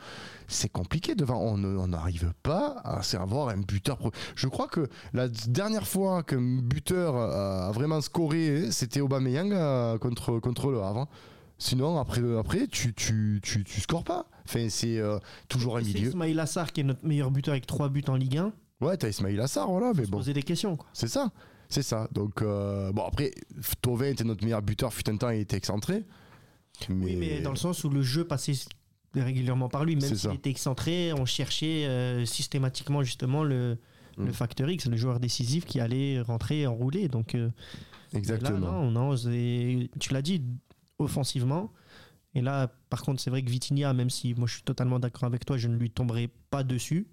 c'est 0.46 0.70
compliqué 0.70 1.16
devant. 1.16 1.40
On 1.42 1.88
n'arrive 1.88 2.35
pas 2.44 2.80
à 2.85 3.00
avoir 3.20 3.48
un 3.48 3.59
buteur. 3.59 3.98
Je 4.37 4.46
crois 4.46 4.68
que 4.68 4.88
la 5.12 5.26
dernière 5.26 5.88
fois 5.88 6.22
qu'un 6.22 6.61
buteur 6.62 7.16
a 7.16 7.72
vraiment 7.72 8.00
scoré, 8.00 8.70
c'était 8.70 9.00
Aubameyang 9.00 9.52
euh, 9.52 9.98
contre 9.98 10.38
contre 10.38 10.70
le 10.70 10.80
Havre. 10.80 11.09
Sinon, 11.62 11.98
après, 11.98 12.22
après 12.38 12.66
tu, 12.66 12.94
tu, 12.94 13.38
tu, 13.42 13.62
tu 13.64 13.80
scores 13.80 14.02
pas. 14.02 14.26
Enfin, 14.46 14.68
c'est 14.70 14.98
euh, 14.98 15.18
toujours 15.48 15.76
un 15.76 15.84
C'est 15.84 15.92
milieu. 15.92 16.08
Ismail 16.08 16.40
Assar 16.40 16.72
qui 16.72 16.80
est 16.80 16.84
notre 16.84 17.06
meilleur 17.06 17.30
buteur 17.30 17.52
avec 17.52 17.66
3 17.66 17.90
buts 17.90 18.02
en 18.08 18.16
Ligue 18.16 18.38
1. 18.38 18.52
Ouais, 18.80 18.96
t'as 18.96 19.08
Ismail 19.10 19.38
Assar, 19.38 19.70
voilà, 19.70 19.92
mais 19.94 20.06
Se 20.06 20.10
bon. 20.10 20.16
poser 20.18 20.32
des 20.32 20.42
questions. 20.42 20.76
Quoi. 20.76 20.88
C'est 20.94 21.06
ça, 21.06 21.30
c'est 21.68 21.82
ça. 21.82 22.08
Donc, 22.12 22.40
euh, 22.40 22.90
bon, 22.92 23.04
après, 23.04 23.30
Tovin 23.82 24.06
était 24.06 24.24
notre 24.24 24.42
meilleur 24.42 24.62
buteur, 24.62 24.92
fut 24.92 25.08
un 25.10 25.16
temps, 25.18 25.28
il 25.30 25.40
était 25.40 25.58
excentré. 25.58 26.02
Mais... 26.88 27.04
Oui, 27.04 27.16
mais 27.16 27.40
dans 27.42 27.50
le 27.50 27.56
sens 27.56 27.84
où 27.84 27.90
le 27.90 28.00
jeu 28.02 28.24
passait 28.24 28.54
régulièrement 29.14 29.68
par 29.68 29.84
lui, 29.84 29.96
même 29.96 30.08
C'est 30.08 30.16
s'il 30.16 30.32
était 30.32 30.48
excentré, 30.50 31.12
on 31.12 31.26
cherchait 31.26 31.84
euh, 31.86 32.24
systématiquement 32.24 33.02
justement 33.02 33.44
le, 33.44 33.76
Mm. 34.16 34.26
le 34.26 34.32
facteur 34.32 34.68
X, 34.68 34.86
le 34.86 34.96
joueur 34.96 35.20
décisif 35.20 35.64
qui 35.64 35.78
allait 35.78 36.20
rentrer 36.20 36.62
et 36.62 36.66
enrouler. 36.66 37.06
Donc 37.08 37.36
Exactement. 38.12 38.58
là, 38.58 38.70
non, 38.72 38.90
non, 38.90 39.16
c'est- 39.16 39.88
tu 40.00 40.12
l'as 40.12 40.20
dit, 40.22 40.42
offensivement. 41.00 41.72
Et 42.34 42.42
là, 42.42 42.70
par 42.88 43.02
contre, 43.02 43.20
c'est 43.20 43.30
vrai 43.30 43.42
que 43.42 43.50
Vitinha, 43.50 43.92
même 43.92 44.10
si 44.10 44.34
moi 44.34 44.46
je 44.46 44.54
suis 44.54 44.62
totalement 44.62 45.00
d'accord 45.00 45.24
avec 45.24 45.44
toi, 45.44 45.56
je 45.56 45.68
ne 45.68 45.76
lui 45.76 45.90
tomberai 45.90 46.30
pas 46.50 46.62
dessus. 46.62 47.08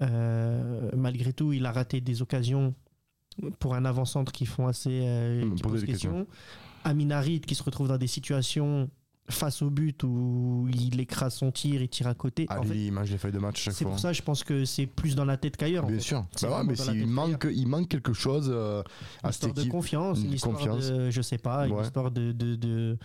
Euh, 0.00 0.90
malgré 0.96 1.32
tout, 1.32 1.52
il 1.52 1.66
a 1.66 1.72
raté 1.72 2.00
des 2.00 2.22
occasions 2.22 2.74
pour 3.58 3.74
un 3.74 3.84
avant-centre 3.84 4.32
qui 4.32 4.46
font 4.46 4.66
assez 4.66 5.00
euh, 5.02 5.44
Mm, 5.44 5.54
qui 5.54 5.62
posent 5.62 5.80
des 5.82 5.86
question. 5.86 6.26
Amin 6.84 7.10
Harit 7.10 7.40
qui 7.40 7.54
se 7.54 7.62
retrouve 7.62 7.88
dans 7.88 7.98
des 7.98 8.06
situations 8.06 8.88
face 9.28 9.62
au 9.62 9.70
but 9.70 10.02
où 10.02 10.68
il 10.74 10.98
écrase 11.00 11.34
son 11.34 11.52
tir, 11.52 11.80
il 11.82 11.88
tire 11.88 12.08
à 12.08 12.14
côté. 12.14 12.46
Ah, 12.48 12.58
En 12.58 12.62
fait, 12.64 12.74
lui, 12.74 12.86
il 12.86 12.92
mange 12.92 13.10
les 13.10 13.18
feuilles 13.18 13.30
de 13.32 13.38
match 13.38 13.60
chaque 13.62 13.74
c'est 13.74 13.84
fois. 13.84 13.92
pour 13.92 14.00
ça, 14.00 14.12
je 14.12 14.22
pense 14.22 14.42
que 14.42 14.64
c'est 14.64 14.86
plus 14.86 15.14
dans 15.14 15.24
la 15.24 15.36
tête 15.36 15.56
qu'ailleurs. 15.56 15.84
en 15.84 15.88
Bien 15.88 15.96
fait. 15.98 16.02
sûr. 16.02 16.26
C'est 16.34 16.48
Bah 16.48 16.62
ouais, 16.64 16.74
mais 16.92 17.06
manque, 17.06 17.46
il 17.52 17.66
manque 17.68 17.88
quelque 17.88 18.12
chose 18.12 18.50
euh, 18.52 18.82
à 19.22 19.30
cette 19.30 19.34
histoire 19.42 19.54
de 19.54 19.60
équipe. 19.60 19.70
confiance, 19.72 20.18
une, 20.20 20.32
histoire 20.32 20.56
confiance. 20.56 20.88
de, 20.88 21.10
je 21.10 21.22
sais 21.22 21.38
pas, 21.38 21.68
une 21.68 21.78
histoire 21.80 22.10
de, 22.10 22.32
de, 22.32 22.56
de- 22.56 22.98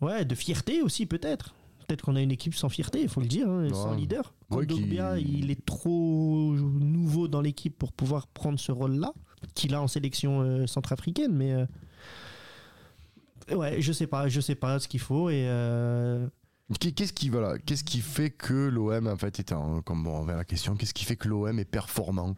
ouais, 0.00 0.24
de 0.24 0.34
fierté 0.34 0.82
aussi 0.82 1.06
peut-être. 1.06 1.54
Peut-être 1.86 2.02
qu'on 2.02 2.16
a 2.16 2.22
une 2.22 2.32
équipe 2.32 2.54
sans 2.54 2.70
fierté, 2.70 3.02
il 3.02 3.08
faut 3.10 3.20
le 3.20 3.26
dire, 3.28 3.46
hein, 3.48 3.68
sans 3.70 3.94
leader. 3.94 4.32
Ouais, 4.50 4.66
Kondogbia, 4.66 5.18
qui- 5.18 5.38
il 5.38 5.50
est 5.50 5.64
trop 5.66 6.54
nouveau 6.56 7.28
dans 7.28 7.42
l'équipe 7.42 7.76
pour 7.78 7.92
pouvoir 7.92 8.26
prendre 8.26 8.58
ce 8.58 8.72
rôle-là, 8.72 9.12
qu'il 9.54 9.74
a 9.74 9.82
en 9.82 9.86
sélection 9.86 10.40
euh, 10.40 10.66
centrafricaine, 10.66 11.32
mais 11.34 11.52
euh, 11.52 11.66
ouais, 13.52 13.80
je 13.80 13.92
sais 13.92 14.06
pas, 14.06 14.28
je 14.28 14.40
sais 14.40 14.54
pas 14.54 14.78
ce 14.78 14.88
qu'il 14.88 15.00
faut 15.00 15.30
et 15.30 15.44
euh, 15.48 16.26
Qu'est- 16.80 16.92
Qu'est-ce 16.92 17.12
qui, 17.12 17.28
voilà, 17.28 17.58
qu'est-ce 17.58 17.84
qui 17.84 18.00
fait 18.00 18.30
que 18.30 18.54
l'OM, 18.68 19.06
en 19.06 19.16
fait, 19.16 19.38
est 19.38 19.52
en, 19.52 19.82
comme 19.82 20.02
bon, 20.04 20.24
on 20.24 20.28
à 20.28 20.36
la 20.36 20.44
question, 20.44 20.76
qu'est-ce 20.76 20.94
qui 20.94 21.04
fait 21.04 21.16
que 21.16 21.28
l'OM 21.28 21.58
est 21.58 21.64
performant 21.66 22.34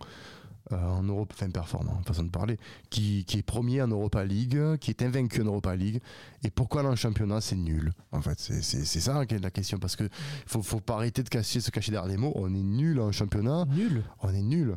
euh, 0.73 0.77
en 0.85 1.05
Europe, 1.05 1.33
enfin 1.33 1.49
performant, 1.49 2.03
façon 2.05 2.25
de 2.25 2.31
parler, 2.31 2.57
qui, 2.91 3.25
qui 3.25 3.39
est 3.39 3.43
premier 3.43 3.83
en 3.83 3.87
Europa 3.87 4.25
League, 4.25 4.59
qui 4.81 4.91
est 4.91 5.01
invaincu 5.03 5.43
en 5.43 5.45
Europa 5.45 5.77
League, 5.77 6.01
et 6.43 6.51
pourquoi 6.51 6.83
dans 6.83 6.91
le 6.91 6.97
championnat 6.97 7.41
c'est 7.41 7.55
nul 7.55 7.93
En 8.11 8.21
fait, 8.21 8.37
c'est 8.41 8.85
ça 8.85 9.25
qui 9.27 9.37
est 9.37 9.39
la 9.39 9.53
question, 9.53 9.79
parce 9.79 9.95
que 9.95 10.09
faut, 10.45 10.63
faut 10.63 10.81
pas 10.81 10.95
arrêter 10.97 11.23
de 11.23 11.29
cacher, 11.29 11.61
se 11.61 11.71
cacher 11.71 11.93
derrière 11.93 12.09
les 12.11 12.17
mots. 12.17 12.33
On 12.35 12.53
est 12.53 12.63
nul 12.65 12.99
en 12.99 13.13
championnat, 13.13 13.65
nul, 13.71 14.03
on 14.23 14.31
est 14.35 14.43
nul, 14.43 14.77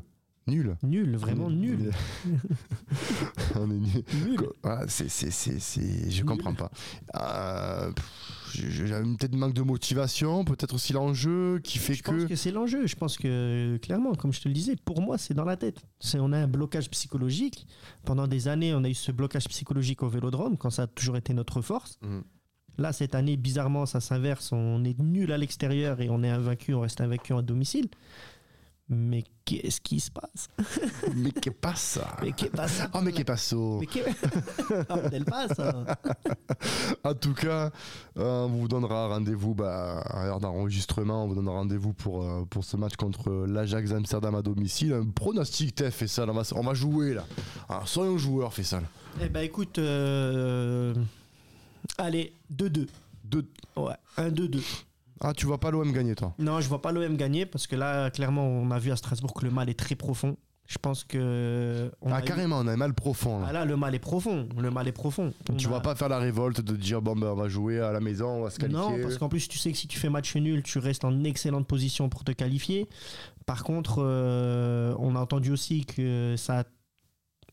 nul. 0.49 0.75
nul, 0.83 1.15
vraiment 1.17 1.49
nul. 1.49 1.91
on 3.55 3.69
est 3.71 3.79
nul. 3.79 4.39
Voilà, 4.63 4.85
c'est, 4.87 5.09
c'est, 5.09 5.31
c'est, 5.31 5.59
c'est- 5.59 6.09
je 6.11 6.17
Nul. 6.17 6.25
comprends 6.25 6.53
pas. 6.53 6.71
Euh, 7.15 7.91
j'ai 8.53 8.69
peut-être 9.17 9.35
manque 9.35 9.53
de 9.53 9.61
motivation, 9.61 10.43
peut-être 10.43 10.73
aussi 10.73 10.93
l'enjeu 10.93 11.59
qui 11.63 11.77
fait 11.77 11.93
Je 11.93 12.03
pense 12.03 12.23
que. 12.23 12.27
que 12.29 12.35
c'est 12.35 12.51
l'enjeu. 12.51 12.87
Je 12.87 12.95
pense 12.95 13.17
que, 13.17 13.77
clairement, 13.77 14.15
comme 14.15 14.33
je 14.33 14.41
te 14.41 14.47
le 14.47 14.53
disais, 14.53 14.75
pour 14.83 15.01
moi, 15.01 15.17
c'est 15.17 15.33
dans 15.33 15.45
la 15.45 15.55
tête. 15.57 15.77
C'est, 15.99 16.19
on 16.19 16.31
a 16.31 16.37
un 16.37 16.47
blocage 16.47 16.89
psychologique. 16.89 17.67
Pendant 18.05 18.27
des 18.27 18.47
années, 18.47 18.73
on 18.73 18.83
a 18.83 18.89
eu 18.89 18.93
ce 18.95 19.11
blocage 19.11 19.47
psychologique 19.47 20.01
au 20.03 20.09
vélodrome, 20.09 20.57
quand 20.57 20.69
ça 20.71 20.83
a 20.83 20.87
toujours 20.87 21.17
été 21.17 21.33
notre 21.33 21.61
force. 21.61 21.99
Mm. 22.01 22.19
Là, 22.79 22.93
cette 22.93 23.13
année, 23.13 23.35
bizarrement, 23.35 23.85
ça 23.85 23.99
s'inverse. 23.99 24.51
On 24.53 24.83
est 24.85 24.97
nul 24.99 25.31
à 25.33 25.37
l'extérieur 25.37 25.99
et 26.01 26.09
on 26.09 26.23
est 26.23 26.29
invaincu, 26.29 26.73
on 26.73 26.79
reste 26.81 27.01
invaincu 27.01 27.33
à 27.33 27.41
domicile. 27.41 27.89
Mais 28.91 29.23
qu'est-ce 29.45 29.79
qui 29.81 29.99
se 29.99 30.09
passe? 30.09 30.47
Mais 31.15 31.31
qu'est 31.31 31.51
pas 31.51 31.75
ça 31.75 32.17
Mais 32.23 32.31
qu'est 32.31 32.49
pas 32.49 32.67
ça 32.67 32.89
Oh, 32.93 32.99
mais 33.03 33.11
qu'est 33.11 33.23
pas 33.23 33.37
ça 33.37 33.55
Mais 33.79 33.85
qu'est 33.85 34.03
Ah, 34.89 34.95
modèle 34.95 35.25
pas 35.25 35.47
ça? 35.47 35.85
En 37.03 37.13
tout 37.13 37.33
cas, 37.35 37.69
euh, 38.17 38.45
on 38.45 38.47
vous 38.47 38.67
donnera 38.67 39.07
rendez-vous 39.09 39.53
bah, 39.53 39.99
à 39.99 40.25
l'heure 40.25 40.39
d'enregistrement. 40.39 41.23
On 41.23 41.27
vous 41.27 41.35
donnera 41.35 41.53
rendez-vous 41.55 41.93
pour, 41.93 42.23
euh, 42.23 42.45
pour 42.49 42.63
ce 42.63 42.77
match 42.77 42.95
contre 42.95 43.29
l'Ajax 43.47 43.91
Amsterdam 43.91 44.33
à 44.35 44.41
domicile. 44.41 44.93
Un 44.93 45.05
pronostic, 45.05 45.75
Tef, 45.75 45.93
fait 45.93 46.07
ça. 46.07 46.25
On 46.27 46.33
va, 46.33 46.41
on 46.55 46.61
va 46.63 46.73
jouer 46.73 47.13
là. 47.13 47.25
Alors, 47.69 47.87
soyons 47.87 48.17
joueurs, 48.17 48.53
fait 48.53 48.63
ça. 48.63 48.81
Eh 49.21 49.29
ben, 49.29 49.41
écoute, 49.41 49.77
euh, 49.77 50.95
allez, 51.99 52.33
2-2. 52.51 52.87
Deux- 53.23 53.47
Ouais, 53.75 53.93
1-2-2. 54.17 54.61
Ah, 55.21 55.33
tu 55.33 55.45
vois 55.45 55.59
pas 55.59 55.69
l'OM 55.71 55.91
gagner, 55.91 56.15
toi? 56.15 56.33
Non, 56.39 56.61
je 56.61 56.67
vois 56.69 56.81
pas 56.81 56.91
l'OM 56.91 57.17
gagner 57.17 57.45
parce 57.45 57.67
que 57.67 57.75
là, 57.75 58.09
clairement, 58.09 58.45
on 58.47 58.71
a 58.71 58.79
vu 58.79 58.91
à 58.91 58.95
Strasbourg 58.95 59.33
que 59.33 59.45
le 59.45 59.51
mal 59.51 59.69
est 59.69 59.77
très 59.77 59.95
profond. 59.95 60.37
Je 60.67 60.77
pense 60.77 61.03
que. 61.03 61.91
on 62.01 62.11
Ah, 62.11 62.17
a 62.17 62.21
eu- 62.21 62.25
carrément, 62.25 62.59
on 62.59 62.67
a 62.67 62.71
un 62.73 62.77
mal 62.77 62.93
profond. 62.93 63.39
là. 63.39 63.47
Ah 63.49 63.53
là, 63.53 63.65
le 63.65 63.75
mal 63.75 63.95
est 63.95 63.99
profond. 63.99 64.47
Le 64.55 64.69
mal 64.69 64.87
est 64.87 64.91
profond. 64.91 65.33
On 65.51 65.55
Tu 65.55 65.65
a- 65.65 65.71
vas 65.71 65.79
pas 65.79 65.95
faire 65.95 66.09
la 66.09 66.19
révolte 66.19 66.61
de 66.61 66.75
dire 66.75 67.01
bon 67.01 67.15
ben 67.15 67.27
on 67.29 67.35
va 67.35 67.49
jouer 67.49 67.79
à 67.79 67.91
la 67.91 67.99
maison, 67.99 68.27
on 68.27 68.43
va 68.43 68.51
se 68.51 68.59
qualifier. 68.59 68.79
Non, 68.79 69.01
parce 69.01 69.17
qu'en 69.17 69.29
plus, 69.29 69.47
tu 69.47 69.57
sais 69.57 69.71
que 69.71 69.77
si 69.79 69.87
tu 69.87 69.97
fais 69.97 70.09
match 70.09 70.35
nul, 70.35 70.61
tu 70.61 70.77
restes 70.77 71.05
en 71.05 71.23
excellente 71.23 71.65
position 71.65 72.07
pour 72.07 72.23
te 72.23 72.31
qualifier. 72.33 72.87
Par 73.47 73.63
contre, 73.63 73.95
euh, 74.03 74.93
on 74.99 75.15
a 75.15 75.19
entendu 75.19 75.51
aussi 75.51 75.85
que 75.85 76.35
ça. 76.37 76.63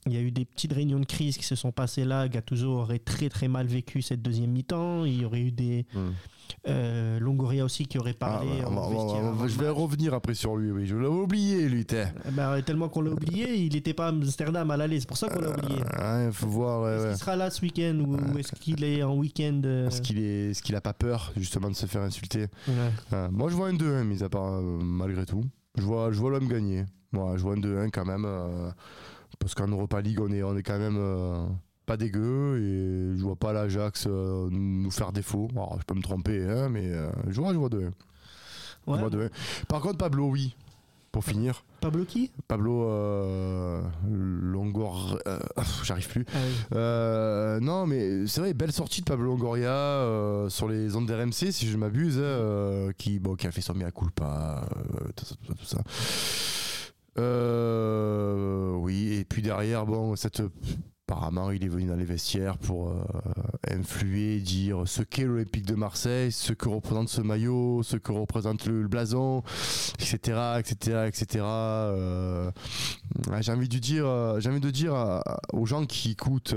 Il 0.06 0.12
y 0.14 0.16
a 0.16 0.20
eu 0.20 0.30
des 0.30 0.44
petites 0.44 0.72
réunions 0.72 1.00
de 1.00 1.04
crise 1.06 1.36
qui 1.36 1.44
se 1.44 1.54
sont 1.54 1.72
passées 1.72 2.04
là. 2.04 2.28
Gattuso 2.28 2.68
aurait 2.70 2.98
très 2.98 3.28
très 3.28 3.48
mal 3.48 3.66
vécu 3.66 4.02
cette 4.02 4.22
deuxième 4.22 4.50
mi-temps. 4.50 5.04
Il 5.04 5.20
y 5.20 5.24
aurait 5.24 5.40
eu 5.40 5.52
des 5.52 5.86
Hmm. 5.94 6.10
euh, 6.68 7.18
Longoria 7.18 7.64
aussi 7.64 7.86
qui 7.86 7.98
aurait 7.98 8.12
parlé. 8.12 8.48
Ah, 8.62 8.68
en 8.68 8.72
bah, 8.74 8.88
bah, 8.90 9.32
bah, 9.40 9.46
je 9.48 9.58
vais 9.58 9.68
revenir 9.68 10.14
après 10.14 10.34
sur 10.34 10.56
lui, 10.56 10.70
oui. 10.70 10.86
Je 10.86 10.94
l'avais 10.96 11.08
oublié, 11.14 11.68
lui. 11.68 11.84
Eh 11.92 12.30
ben, 12.30 12.60
tellement 12.62 12.88
qu'on 12.88 13.00
l'a 13.02 13.10
oublié, 13.10 13.54
il 13.56 13.72
n'était 13.72 13.94
pas 13.94 14.06
à 14.06 14.08
Amsterdam 14.10 14.70
à 14.70 14.76
l'aller. 14.76 15.00
C'est 15.00 15.08
pour 15.08 15.16
ça 15.18 15.28
qu'on 15.28 15.40
l'a 15.40 15.50
oublié. 15.50 15.80
Il 16.26 16.32
faut 16.32 16.46
voir. 16.48 16.82
ouais, 16.82 16.94
Est-ce 16.96 17.02
ouais. 17.04 17.08
qu'il 17.10 17.18
sera 17.18 17.36
là 17.36 17.50
ce 17.50 17.62
week-end 17.62 17.98
ou 18.00 18.38
est-ce 18.38 18.52
qu'il 18.60 18.82
est 18.84 19.02
en 19.02 19.14
week-end 19.16 19.60
euh, 19.64 19.88
Est-ce 19.88 20.00
qu'il 20.02 20.18
est, 20.18 20.50
est-ce 20.50 20.62
qu'il 20.62 20.76
a 20.76 20.80
pas 20.80 20.92
peur 20.94 21.32
justement 21.36 21.68
de 21.70 21.74
se 21.74 21.86
faire 21.86 22.02
insulter? 22.02 22.46
Euh, 23.12 23.28
Moi, 23.30 23.50
je 23.50 23.56
vois 23.56 23.68
un 23.68 23.74
2-1, 23.74 24.04
mis 24.04 24.22
à 24.22 24.28
part 24.28 24.52
euh, 24.54 24.78
malgré 24.80 25.26
tout. 25.26 25.44
Je 25.76 25.82
vois, 25.82 26.12
je 26.12 26.18
vois 26.18 26.30
l'homme 26.30 26.48
gagner. 26.48 26.84
Moi, 27.12 27.36
je 27.36 27.42
vois 27.42 27.54
un 27.54 27.60
2-1 27.60 27.90
quand 27.90 28.04
même, 28.04 28.24
euh, 28.26 28.70
parce 29.38 29.54
qu'en 29.54 29.68
Europa 29.68 30.00
League, 30.00 30.20
on 30.20 30.30
est, 30.32 30.42
on 30.42 30.56
est 30.56 30.62
quand 30.62 30.78
même 30.78 30.96
euh, 30.98 31.44
pas 31.86 31.96
dégueu 31.96 32.58
et 32.58 33.16
je 33.18 33.22
vois 33.22 33.36
pas 33.36 33.52
l'Ajax 33.52 34.06
euh, 34.08 34.48
nous 34.50 34.90
faire 34.90 35.12
défaut. 35.12 35.48
Alors, 35.52 35.76
je 35.80 35.84
peux 35.84 35.94
me 35.94 36.02
tromper, 36.02 36.42
hein, 36.44 36.68
mais 36.68 36.90
euh, 36.92 37.10
je 37.28 37.40
vois, 37.40 37.52
je 37.52 37.58
vois 37.58 37.68
2-1. 37.68 37.80
Je 37.80 38.92
Ouais. 38.92 38.98
vois 39.00 39.10
2-1. 39.10 39.30
Par 39.68 39.80
contre, 39.80 39.98
Pablo, 39.98 40.28
oui. 40.28 40.54
Pour 41.12 41.24
finir, 41.24 41.64
Pablo 41.80 42.04
qui? 42.04 42.30
Pablo 42.46 42.90
euh, 42.90 43.80
Longor, 44.12 45.18
euh, 45.26 45.38
j'arrive 45.82 46.08
plus. 46.08 46.26
Ah 46.34 46.38
oui. 46.46 46.52
Euh, 46.74 47.58
non, 47.60 47.86
mais 47.86 48.26
c'est 48.26 48.42
vrai, 48.42 48.52
belle 48.52 48.70
sortie 48.72 49.00
de 49.00 49.06
Pablo 49.06 49.24
Longoria 49.24 50.44
sur 50.50 50.68
les 50.68 50.94
ondes 50.94 51.06
d'RMC, 51.06 51.52
si 51.52 51.68
je 51.68 51.76
m'abuse, 51.78 52.18
hein, 52.22 52.90
qui, 52.98 53.18
bon, 53.18 53.34
qui 53.34 53.46
a 53.46 53.50
fait 53.50 53.62
son 53.62 53.72
mea 53.72 53.90
culpa, 53.92 54.68
tout 55.16 55.24
ça, 55.24 55.34
tout 55.36 55.46
ça, 55.46 55.54
tout 55.54 55.64
ça. 55.64 55.78
Euh, 57.18 58.72
oui, 58.74 59.14
et 59.14 59.24
puis 59.24 59.42
derrière, 59.42 59.86
bon, 59.86 60.16
cette. 60.16 60.42
Apparemment, 61.08 61.52
il 61.52 61.62
est 61.62 61.68
venu 61.68 61.86
dans 61.86 61.94
les 61.94 62.04
vestiaires 62.04 62.58
pour 62.58 62.88
euh, 62.88 62.94
influer, 63.70 64.40
dire 64.40 64.82
ce 64.86 65.02
qu'est 65.02 65.22
l'Olympique 65.22 65.64
de 65.64 65.76
Marseille, 65.76 66.32
ce 66.32 66.52
que 66.52 66.68
représente 66.68 67.08
ce 67.08 67.20
maillot, 67.20 67.84
ce 67.84 67.96
que 67.96 68.10
représente 68.10 68.66
le, 68.66 68.88
blason, 68.88 69.44
etc., 70.00 70.58
etc., 70.58 71.04
etc. 71.06 71.44
J'ai 73.40 73.52
envie 73.52 73.68
de 73.68 73.78
dire, 73.78 74.04
euh, 74.04 74.40
j'ai 74.40 74.50
envie 74.50 74.58
de 74.58 74.72
dire 74.72 75.22
aux 75.52 75.64
gens 75.64 75.86
qui 75.86 76.10
écoutent, 76.10 76.56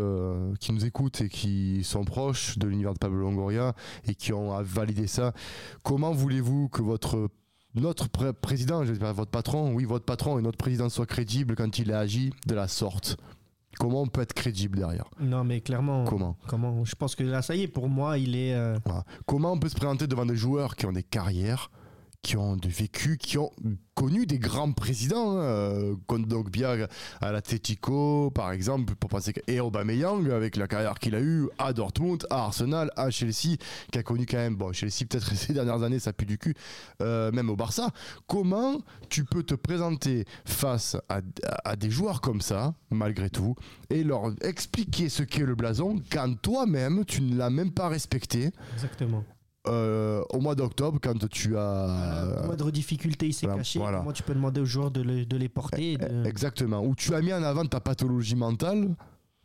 qui 0.60 0.72
nous 0.74 0.84
écoutent 0.84 1.22
et 1.22 1.30
qui 1.30 1.84
sont 1.84 2.04
proches 2.04 2.58
de 2.58 2.66
l'univers 2.66 2.96
de 2.96 2.98
Pablo 2.98 3.20
Longoria 3.20 3.76
et 4.08 4.16
qui 4.16 4.34
ont 4.34 4.56
à 4.56 4.64
validé 4.64 5.06
ça. 5.06 5.32
Comment 5.84 6.12
voulez-vous 6.12 6.70
que 6.70 6.82
votre 6.82 7.30
notre 7.80 8.10
pré- 8.10 8.34
président, 8.34 8.84
je 8.86 8.94
dis 8.94 9.00
pas 9.00 9.12
votre 9.14 9.32
patron, 9.32 9.74
oui 9.74 9.86
votre 9.86 10.06
patron 10.06 10.40
et 10.40 10.42
notre 10.42 10.58
président 10.58 10.90
soit 10.90 11.06
crédible 11.06 11.56
quand 11.56 11.80
il 11.80 11.92
a 11.92 12.00
agi 12.00 12.32
de 12.48 12.56
la 12.56 12.68
sorte 12.68 13.18
Comment 13.78 14.02
on 14.02 14.08
peut 14.08 14.22
être 14.22 14.34
crédible 14.34 14.80
derrière? 14.80 15.06
Non, 15.22 15.44
mais 15.46 15.62
clairement. 15.62 16.04
Comment? 16.04 16.36
Comment? 16.48 16.84
Je 16.84 16.96
pense 16.96 17.16
que 17.16 17.24
là, 17.24 17.42
ça 17.42 17.56
y 17.56 17.62
est, 17.62 17.68
pour 17.68 17.88
moi, 17.88 18.18
il 18.18 18.36
est. 18.36 18.54
euh, 18.54 18.78
Voilà. 18.84 19.06
Comment 19.26 19.54
on 19.54 19.60
peut 19.60 19.70
se 19.70 19.76
présenter 19.76 20.06
devant 20.08 20.26
des 20.26 20.36
joueurs 20.36 20.76
qui 20.76 20.86
ont 20.86 20.92
des 20.92 21.04
carrières, 21.04 21.70
qui 22.22 22.38
ont 22.38 22.58
vécu, 22.64 23.18
qui 23.18 23.38
ont 23.38 23.52
connu 23.96 24.26
des 24.26 24.40
grands 24.40 24.72
présidents, 24.72 25.32
hein, 25.32 25.42
euh, 25.42 25.96
Kondogbia 26.08 26.88
à 27.22 27.32
l'Atletico, 27.32 28.32
par 28.32 28.52
exemple, 28.52 28.96
pour 28.96 29.10
penser 29.10 29.34
que 29.34 29.40
et 29.48 29.60
Aubameyang 29.60 30.30
avec 30.30 30.56
la 30.56 30.68
carrière 30.68 31.00
qu'il 31.00 31.16
a 31.16 31.22
eue 31.22 31.48
à 31.58 31.74
Dortmund, 31.74 32.26
à 32.30 32.46
Arsenal, 32.46 32.92
à 32.96 33.10
Chelsea, 33.10 33.58
qui 33.92 34.00
a 34.00 34.04
connu 34.04 34.26
quand 34.26 34.38
même, 34.38 34.56
bon, 34.56 34.74
Chelsea 34.74 35.06
peut-être 35.10 35.34
ces 35.36 35.54
dernières 35.54 35.84
années, 35.84 36.00
ça 36.00 36.14
pue 36.14 36.26
du 36.26 36.38
cul, 36.38 36.54
euh, 37.02 37.32
même 37.32 37.50
au 37.50 37.56
Barça. 37.56 37.90
Comment 38.28 38.80
tu 39.10 39.24
peux 39.24 39.44
te 39.44 39.56
présenter 39.56 40.26
face 40.46 40.98
à 41.64 41.76
des 41.76 41.90
joueurs 41.90 42.22
comme 42.22 42.42
ça, 42.42 42.74
malgré 42.90 43.30
tout, 43.30 43.56
et 43.90 44.04
leur 44.04 44.32
expliquer 44.42 45.10
ce 45.10 45.24
qu'est 45.24 45.46
le 45.46 45.56
blason 45.56 46.02
quand 46.12 46.40
toi-même 46.42 47.06
tu 47.06 47.22
ne 47.22 47.38
l'as 47.38 47.50
même 47.50 47.72
pas 47.72 47.90
respecté? 47.90 48.52
Exactement. 48.74 49.24
Euh, 49.68 50.24
au 50.32 50.40
mois 50.40 50.56
d'octobre 50.56 51.00
quand 51.02 51.28
tu 51.30 51.58
as 51.58 52.44
moindre 52.46 52.72
difficulté, 52.72 53.28
il 53.28 53.34
s'est 53.34 53.46
voilà, 53.46 53.60
caché. 53.62 53.80
voilà. 53.80 53.98
Comment 54.00 54.14
tu 54.14 54.24
peux 54.24 54.34
demander 54.34 54.62
aux 54.62 54.66
joueurs 54.66 54.90
de, 54.92 55.02
le- 55.02 55.26
de 55.26 55.38
les 55.38 55.50
porter 55.50 55.94
et 55.94 55.98
de- 55.98 56.26
exactement 56.26 56.82
où 56.82 56.96
tu 56.96 57.14
as 57.14 57.22
mis 57.22 57.34
en 57.34 57.44
avant 57.44 57.66
ta 57.66 57.80
pathologie 57.80 58.36
mentale 58.36 58.96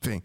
enfin 0.05 0.18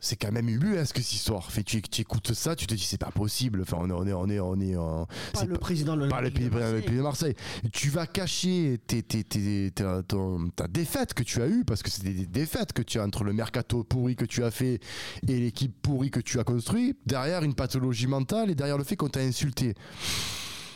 c'est 0.00 0.16
quand 0.16 0.30
même 0.32 0.48
ubuesque 0.48 0.96
cette 0.98 1.12
histoire. 1.12 1.50
Fait 1.50 1.62
tu, 1.62 1.82
tu 1.82 2.02
écoutes 2.02 2.32
ça 2.32 2.54
tu 2.56 2.66
te 2.66 2.74
dis 2.74 2.82
c'est 2.84 2.98
pas 2.98 3.10
possible. 3.10 3.62
Enfin 3.62 3.78
on 3.80 3.88
est 3.88 3.92
on 3.92 4.06
est 4.06 4.12
on 4.12 4.28
est 4.28 4.40
on 4.40 4.60
est 4.60 4.76
en- 4.76 5.06
Pas 5.32 5.44
le 5.44 5.58
président 5.58 5.96
de 5.96 6.06
pas 6.08 6.20
le 6.20 6.30
pays 6.30 6.44
de 6.48 6.50
le 6.54 6.60
Marseille. 6.60 6.82
pays 6.82 6.96
de 6.96 7.02
Marseille. 7.02 7.34
Tu 7.72 7.88
vas 7.90 8.06
cacher 8.06 8.78
tes, 8.86 9.02
tes- 9.02 9.24
tes- 9.24 9.70
ta, 9.74 10.02
ton- 10.02 10.50
ta 10.50 10.68
défaite 10.68 11.14
que 11.14 11.22
tu 11.22 11.42
as 11.42 11.48
eue 11.48 11.64
parce 11.64 11.82
que 11.82 11.90
c'est 11.90 12.02
des 12.04 12.26
défaites 12.26 12.72
que 12.72 12.82
tu 12.82 12.98
as 13.00 13.04
entre 13.04 13.24
le 13.24 13.32
mercato 13.32 13.82
pourri 13.84 14.14
que 14.16 14.24
tu 14.24 14.44
as 14.44 14.50
fait 14.50 14.80
et 15.26 15.38
l'équipe 15.40 15.74
pourrie 15.82 16.10
que 16.10 16.20
tu 16.20 16.38
as 16.38 16.44
construit 16.44 16.94
derrière 17.06 17.42
une 17.42 17.54
pathologie 17.54 18.06
mentale 18.06 18.50
et 18.50 18.54
derrière 18.54 18.78
le 18.78 18.84
fait 18.84 18.96
qu'on 18.96 19.08
t'a 19.08 19.20
insulté. 19.20 19.74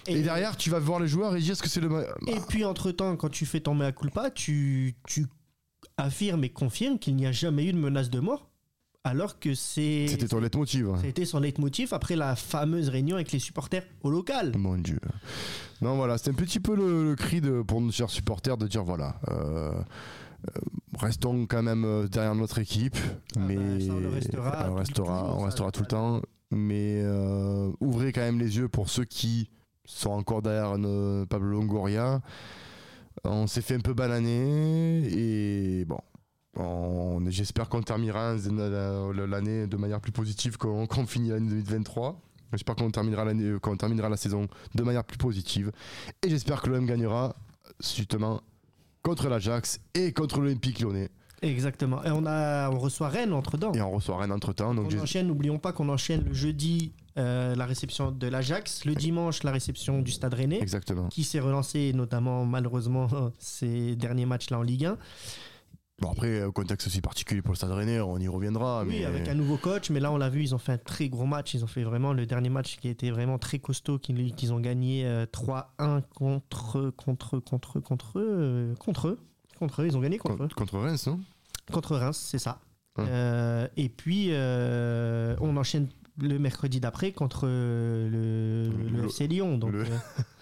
Et, 0.09 0.21
derrière 0.23 0.57
tu 0.57 0.69
vas 0.69 0.81
voir 0.81 0.99
les 0.99 1.07
joueurs 1.07 1.37
et 1.37 1.41
dire 1.41 1.57
ce 1.57 1.63
que 1.63 1.69
c'est 1.69 1.81
le 1.81 1.89
Et 2.27 2.41
puis, 2.49 2.65
entre-temps, 2.65 3.17
quand 3.17 3.29
tu 3.29 3.47
fais 3.47 3.61
ton 3.61 3.75
mea 3.77 3.93
culpa, 3.93 4.31
tu, 4.33 4.97
tu 5.07 5.27
affirmes 5.97 6.43
et 6.45 6.49
confirmes 6.51 6.99
qu'il 6.99 7.15
n'y 7.15 7.27
a 7.27 7.31
jamais 7.33 7.67
eu 7.67 7.73
de 7.73 7.79
menace 7.79 8.11
de 8.11 8.19
mort, 8.19 8.51
alors 9.05 9.38
que 9.38 9.55
c'est. 9.55 10.07
C'était 10.09 10.29
ton 10.29 10.41
leitmotiv. 10.41 10.88
hein. 10.88 10.99
C'était 11.03 11.25
son 11.25 11.41
leitmotiv 11.41 11.93
après 11.93 12.17
la 12.17 12.37
fameuse 12.37 12.88
réunion 12.88 13.17
avec 13.17 13.33
les 13.33 13.38
supporters 13.38 13.85
au 14.03 14.11
local. 14.11 14.53
Mon 14.57 14.77
Dieu. 14.79 15.01
Non, 15.81 15.97
voilà, 15.97 16.19
c'était 16.19 16.31
un 16.31 16.35
petit 16.35 16.61
peu 16.61 16.77
le, 16.77 17.05
le 17.11 17.17
cri 17.17 17.41
de, 17.41 17.62
pour 17.62 17.81
nos 17.81 17.91
chers 17.91 18.11
supporters 18.11 18.57
de 18.57 18.69
dire 18.69 18.85
voilà, 18.85 19.21
euh, 19.29 19.73
euh, 19.73 20.61
restons 20.99 21.47
quand 21.47 21.62
même 21.62 21.85
euh, 21.85 22.07
derrière 22.07 22.35
notre 22.37 22.59
équipe, 22.59 22.97
Ah 23.37 23.41
mais 23.41 23.57
ben, 23.57 23.81
ça, 23.81 23.93
on 23.93 23.99
le 24.01 24.09
restera 24.09 24.67
on 24.71 24.75
restera, 24.75 25.21
toujours, 25.21 25.37
on 25.37 25.38
ça, 25.41 25.45
restera 25.47 25.67
ça, 25.69 25.73
tout 25.73 25.81
le 25.81 25.87
temps, 25.87 26.23
mais 26.53 27.01
euh, 27.03 27.71
ouvrez 27.81 28.12
quand 28.12 28.21
même 28.21 28.38
les 28.38 28.57
yeux 28.59 28.69
pour 28.69 28.88
ceux 28.88 29.05
qui 29.05 29.51
sont 29.85 30.11
encore 30.11 30.43
derrière 30.43 30.77
Pablo 31.29 31.51
Longoria. 31.51 32.21
On 33.25 33.47
s'est 33.49 33.61
fait 33.62 33.75
un 33.75 33.81
peu 33.81 33.93
bananer 33.95 35.03
et 35.12 35.85
bon. 35.85 35.99
J'espère 37.29 37.69
qu'on 37.69 37.83
terminera 37.83 38.35
l'année 39.27 39.67
de 39.67 39.77
manière 39.77 40.01
plus 40.01 40.12
positive 40.12 40.57
qu'on 40.59 41.07
finit 41.07 41.31
l'année 41.31 41.49
2023. 41.49 42.21
J'espère 42.53 42.77
qu'on 42.77 42.91
terminera, 42.91 43.25
l'année- 43.25 43.59
qu'on 43.61 43.77
terminera 43.77 44.09
la 44.11 44.17
saison 44.19 44.47
de 44.75 44.83
manière 44.83 45.05
plus 45.05 45.17
positive. 45.17 45.73
Et 46.23 46.29
j'espère 46.29 46.61
que 46.61 46.69
l'OM 46.69 46.85
gagnera 46.85 47.35
justement 47.81 48.43
contre 49.03 49.29
l'Ajax 49.29 49.81
et 49.95 50.12
contre 50.12 50.41
l'Olympique 50.41 50.81
lyonnais. 50.81 51.09
Exactement. 51.41 52.05
Et 52.05 52.11
on, 52.11 52.25
a, 52.27 52.71
on 52.71 52.79
reçoit 52.79 53.09
Rennes 53.09 53.33
entre-temps. 53.33 53.73
Et 53.73 53.81
on 53.81 53.91
reçoit 53.91 54.19
Rennes 54.19 54.31
entre 54.33 54.53
temps. 54.53 54.75
Donc 54.75 54.93
On 54.95 55.01
enchaîne, 55.03 55.27
n'oublions 55.27 55.59
pas 55.59 55.73
qu'on 55.73 55.88
enchaîne 55.88 56.25
le 56.25 56.35
jeudi 56.35 56.93
euh, 57.19 57.57
la 57.57 57.67
réception 57.67 58.12
de 58.12 58.27
l'Ajax, 58.29 58.85
le 58.85 58.95
dimanche 58.95 59.43
la 59.43 59.51
réception 59.51 60.03
du 60.03 60.12
Stade 60.12 60.35
Rennais, 60.35 60.61
Exactement. 60.61 61.09
qui 61.09 61.25
s'est 61.25 61.41
relancé 61.41 61.93
notamment 61.95 62.45
malheureusement 62.47 63.09
ces 63.38 63.97
derniers 63.97 64.27
matchs-là 64.27 64.59
en 64.59 64.62
Ligue 64.62 64.85
1. 64.85 64.99
Bon, 66.01 66.11
après, 66.11 66.41
euh, 66.41 66.51
contexte 66.51 66.87
aussi 66.89 67.01
particulier 67.01 67.43
pour 67.43 67.53
le 67.53 67.57
Stade 67.57 67.71
Rennais, 67.71 68.01
on 68.01 68.19
y 68.19 68.27
reviendra. 68.27 68.83
Oui, 68.83 68.97
mais... 69.01 69.05
avec 69.05 69.29
un 69.29 69.35
nouveau 69.35 69.57
coach, 69.57 69.91
mais 69.91 70.01
là 70.01 70.11
on 70.11 70.17
l'a 70.17 70.31
vu, 70.31 70.43
ils 70.43 70.55
ont 70.55 70.59
fait 70.59 70.73
un 70.73 70.79
très 70.79 71.09
gros 71.09 71.27
match. 71.27 71.55
Ils 71.55 71.63
ont 71.63 71.69
fait 71.69 71.85
vraiment 71.85 72.13
le 72.13 72.27
dernier 72.27 72.49
match 72.49 72.77
qui 72.81 72.89
a 72.89 72.91
été 72.91 73.11
vraiment 73.11 73.39
très 73.39 73.59
costaud, 73.61 73.99
qu'ils 73.99 74.53
ont 74.53 74.59
gagné 74.61 75.07
euh, 75.07 75.27
3-1 75.27 76.03
contre, 76.15 76.91
contre, 76.97 77.39
contre, 77.39 77.79
contre 77.81 78.19
eux. 78.19 78.27
euh, 78.41 78.75
contre 78.77 79.09
eux. 79.09 79.19
Contre 79.59 79.83
eux, 79.83 79.87
ils 79.87 79.97
ont 79.97 80.01
gagné 80.01 80.19
contre 80.19 80.43
eux. 80.45 80.49
Contre, 80.57 80.79
Reims, 80.79 81.07
non? 81.07 81.21
Contre 81.71 81.95
Reims, 81.97 82.17
c'est 82.31 82.39
ça. 82.39 82.59
Ouais. 82.99 83.05
Euh, 83.09 83.69
et 83.77 83.89
puis, 83.89 84.29
euh, 84.31 85.37
on 85.41 85.57
enchaîne 85.57 85.89
le 86.21 86.39
mercredi 86.39 86.81
d'après 86.81 87.13
contre 87.13 87.43
euh, 87.47 88.09
le, 88.09 88.77
le 88.77 89.03
Le- 89.03 89.05
FC 89.07 89.29
Lyon. 89.29 89.57
Donc, 89.57 89.71
le- 89.73 89.83
euh, 89.85 89.87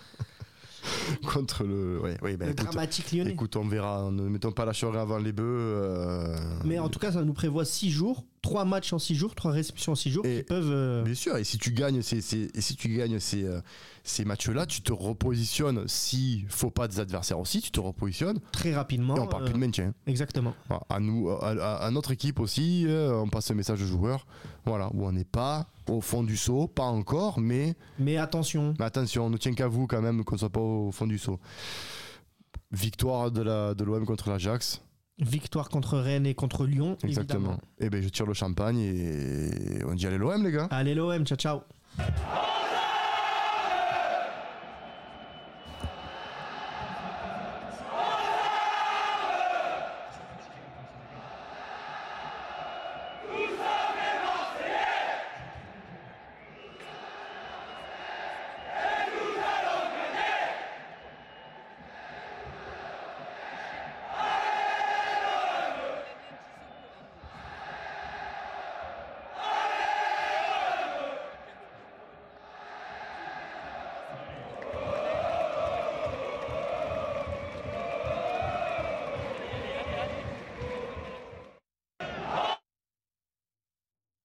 Contre 1.33 1.65
le. 1.65 2.01
Ouais, 2.01 2.17
ouais, 2.23 2.37
ben, 2.37 2.47
le 2.47 2.53
écoute, 2.53 2.67
dramatique 2.67 3.13
lyonnais. 3.13 3.33
écoute, 3.33 3.57
on 3.57 3.67
verra. 3.67 4.11
Ne 4.11 4.23
mettons 4.29 4.53
pas 4.53 4.65
la 4.65 4.73
charrue 4.73 4.99
avant 4.99 5.19
les 5.19 5.33
bœufs. 5.33 5.45
euh, 5.45 6.37
Mais 6.65 6.79
en 6.79 6.89
tout 6.89 6.99
cas, 6.99 7.13
ça 7.13 7.23
nous 7.25 7.33
prévoit 7.33 7.65
6 7.65 7.91
jours, 7.91 8.25
3 8.43 8.65
matchs 8.65 8.93
en 8.95 8.99
6 8.99 9.15
jours, 9.15 9.35
3 9.35 9.53
réceptions 9.53 9.93
en 9.93 9.95
6 9.95 10.11
jours 10.11 10.25
Et- 10.25 10.39
qui 10.39 10.43
peuvent. 10.45 10.71
euh, 10.71 11.03
Bien 11.03 11.15
sûr, 11.15 11.37
et 11.37 11.45
si 11.45 11.59
tu 11.59 11.73
gagnes 11.73 12.01
ces, 12.01 12.23
ces- 12.23 12.49
et 12.55 12.61
si 12.63 12.75
tu 12.75 12.89
gagnes 12.89 13.19
ces, 13.21 13.45
euh, 13.45 13.61
ces 14.03 14.25
matchs-là, 14.25 14.65
tu 14.65 14.81
te 14.81 14.93
repositionnes. 14.95 15.87
S'il 15.87 16.47
faut 16.49 16.71
pas 16.71 16.89
des 16.89 17.01
adversaires 17.01 17.39
aussi, 17.39 17.61
tu 17.61 17.71
te 17.71 17.81
repositionnes. 17.81 18.41
très 18.53 18.75
rapidement. 18.75 19.15
et 19.17 19.21
on 19.21 19.27
parle 19.27 19.43
euh, 19.43 19.47
plus 19.47 19.55
de 19.55 19.59
maintien. 19.59 19.93
Exactement. 20.07 20.55
Voilà, 20.69 20.85
À 20.89 21.01
nous, 21.01 21.29
à, 21.29 21.49
à- 21.51 21.77
à 21.87 21.91
notre 21.91 22.13
équipe 22.13 22.41
aussi, 22.41 22.85
euh, 22.87 23.15
on 23.21 23.29
passe 23.29 23.51
un 23.51 23.55
message 23.55 23.83
aux 23.83 23.87
joueurs. 23.87 24.27
Voilà, 24.65 24.89
où 24.95 25.05
on 25.07 25.13
n'est 25.13 25.25
pas 25.25 25.67
au 25.89 26.01
fond 26.01 26.23
du 26.23 26.37
saut, 26.37 26.67
pas 26.67 26.85
encore, 26.85 27.41
mais, 27.41 27.75
Mais 27.99 28.17
attention, 28.17 28.75
mais 28.79 28.85
attention, 28.87 29.27
on 29.27 29.31
ne 29.31 29.37
tient 29.37 29.53
qu'à 29.53 29.67
vous 29.69 29.87
quand 29.87 30.01
même 30.01 30.25
qu'on 30.25 30.39
soit 30.39 30.49
pas 30.51 30.61
au 30.61 30.91
fond 30.93 31.07
du 31.07 31.19
saut. 31.19 31.41
Victoire 32.73 33.33
de 33.33 33.43
la 33.43 33.75
de 33.75 33.83
l'OM 33.85 34.07
contre 34.07 34.31
l'Ajax, 34.31 34.81
victoire 35.21 35.69
contre 35.69 35.99
Rennes 35.99 36.27
et 36.27 36.35
contre 36.35 36.67
Lyon. 36.67 36.97
exactement. 37.05 37.39
Évidemment. 37.39 37.61
Et 37.79 37.91
ben 37.91 38.03
je 38.03 38.09
tire 38.09 38.27
le 38.27 38.35
champagne 38.35 38.79
et 38.79 39.85
on 39.87 39.95
dit 39.95 40.07
allez 40.07 40.19
l'OM 40.19 40.43
les 40.45 40.53
gars. 40.53 40.69
Allez 40.71 40.95
l'OM, 40.95 41.25
ciao 41.25 41.37
ciao. 41.37 41.61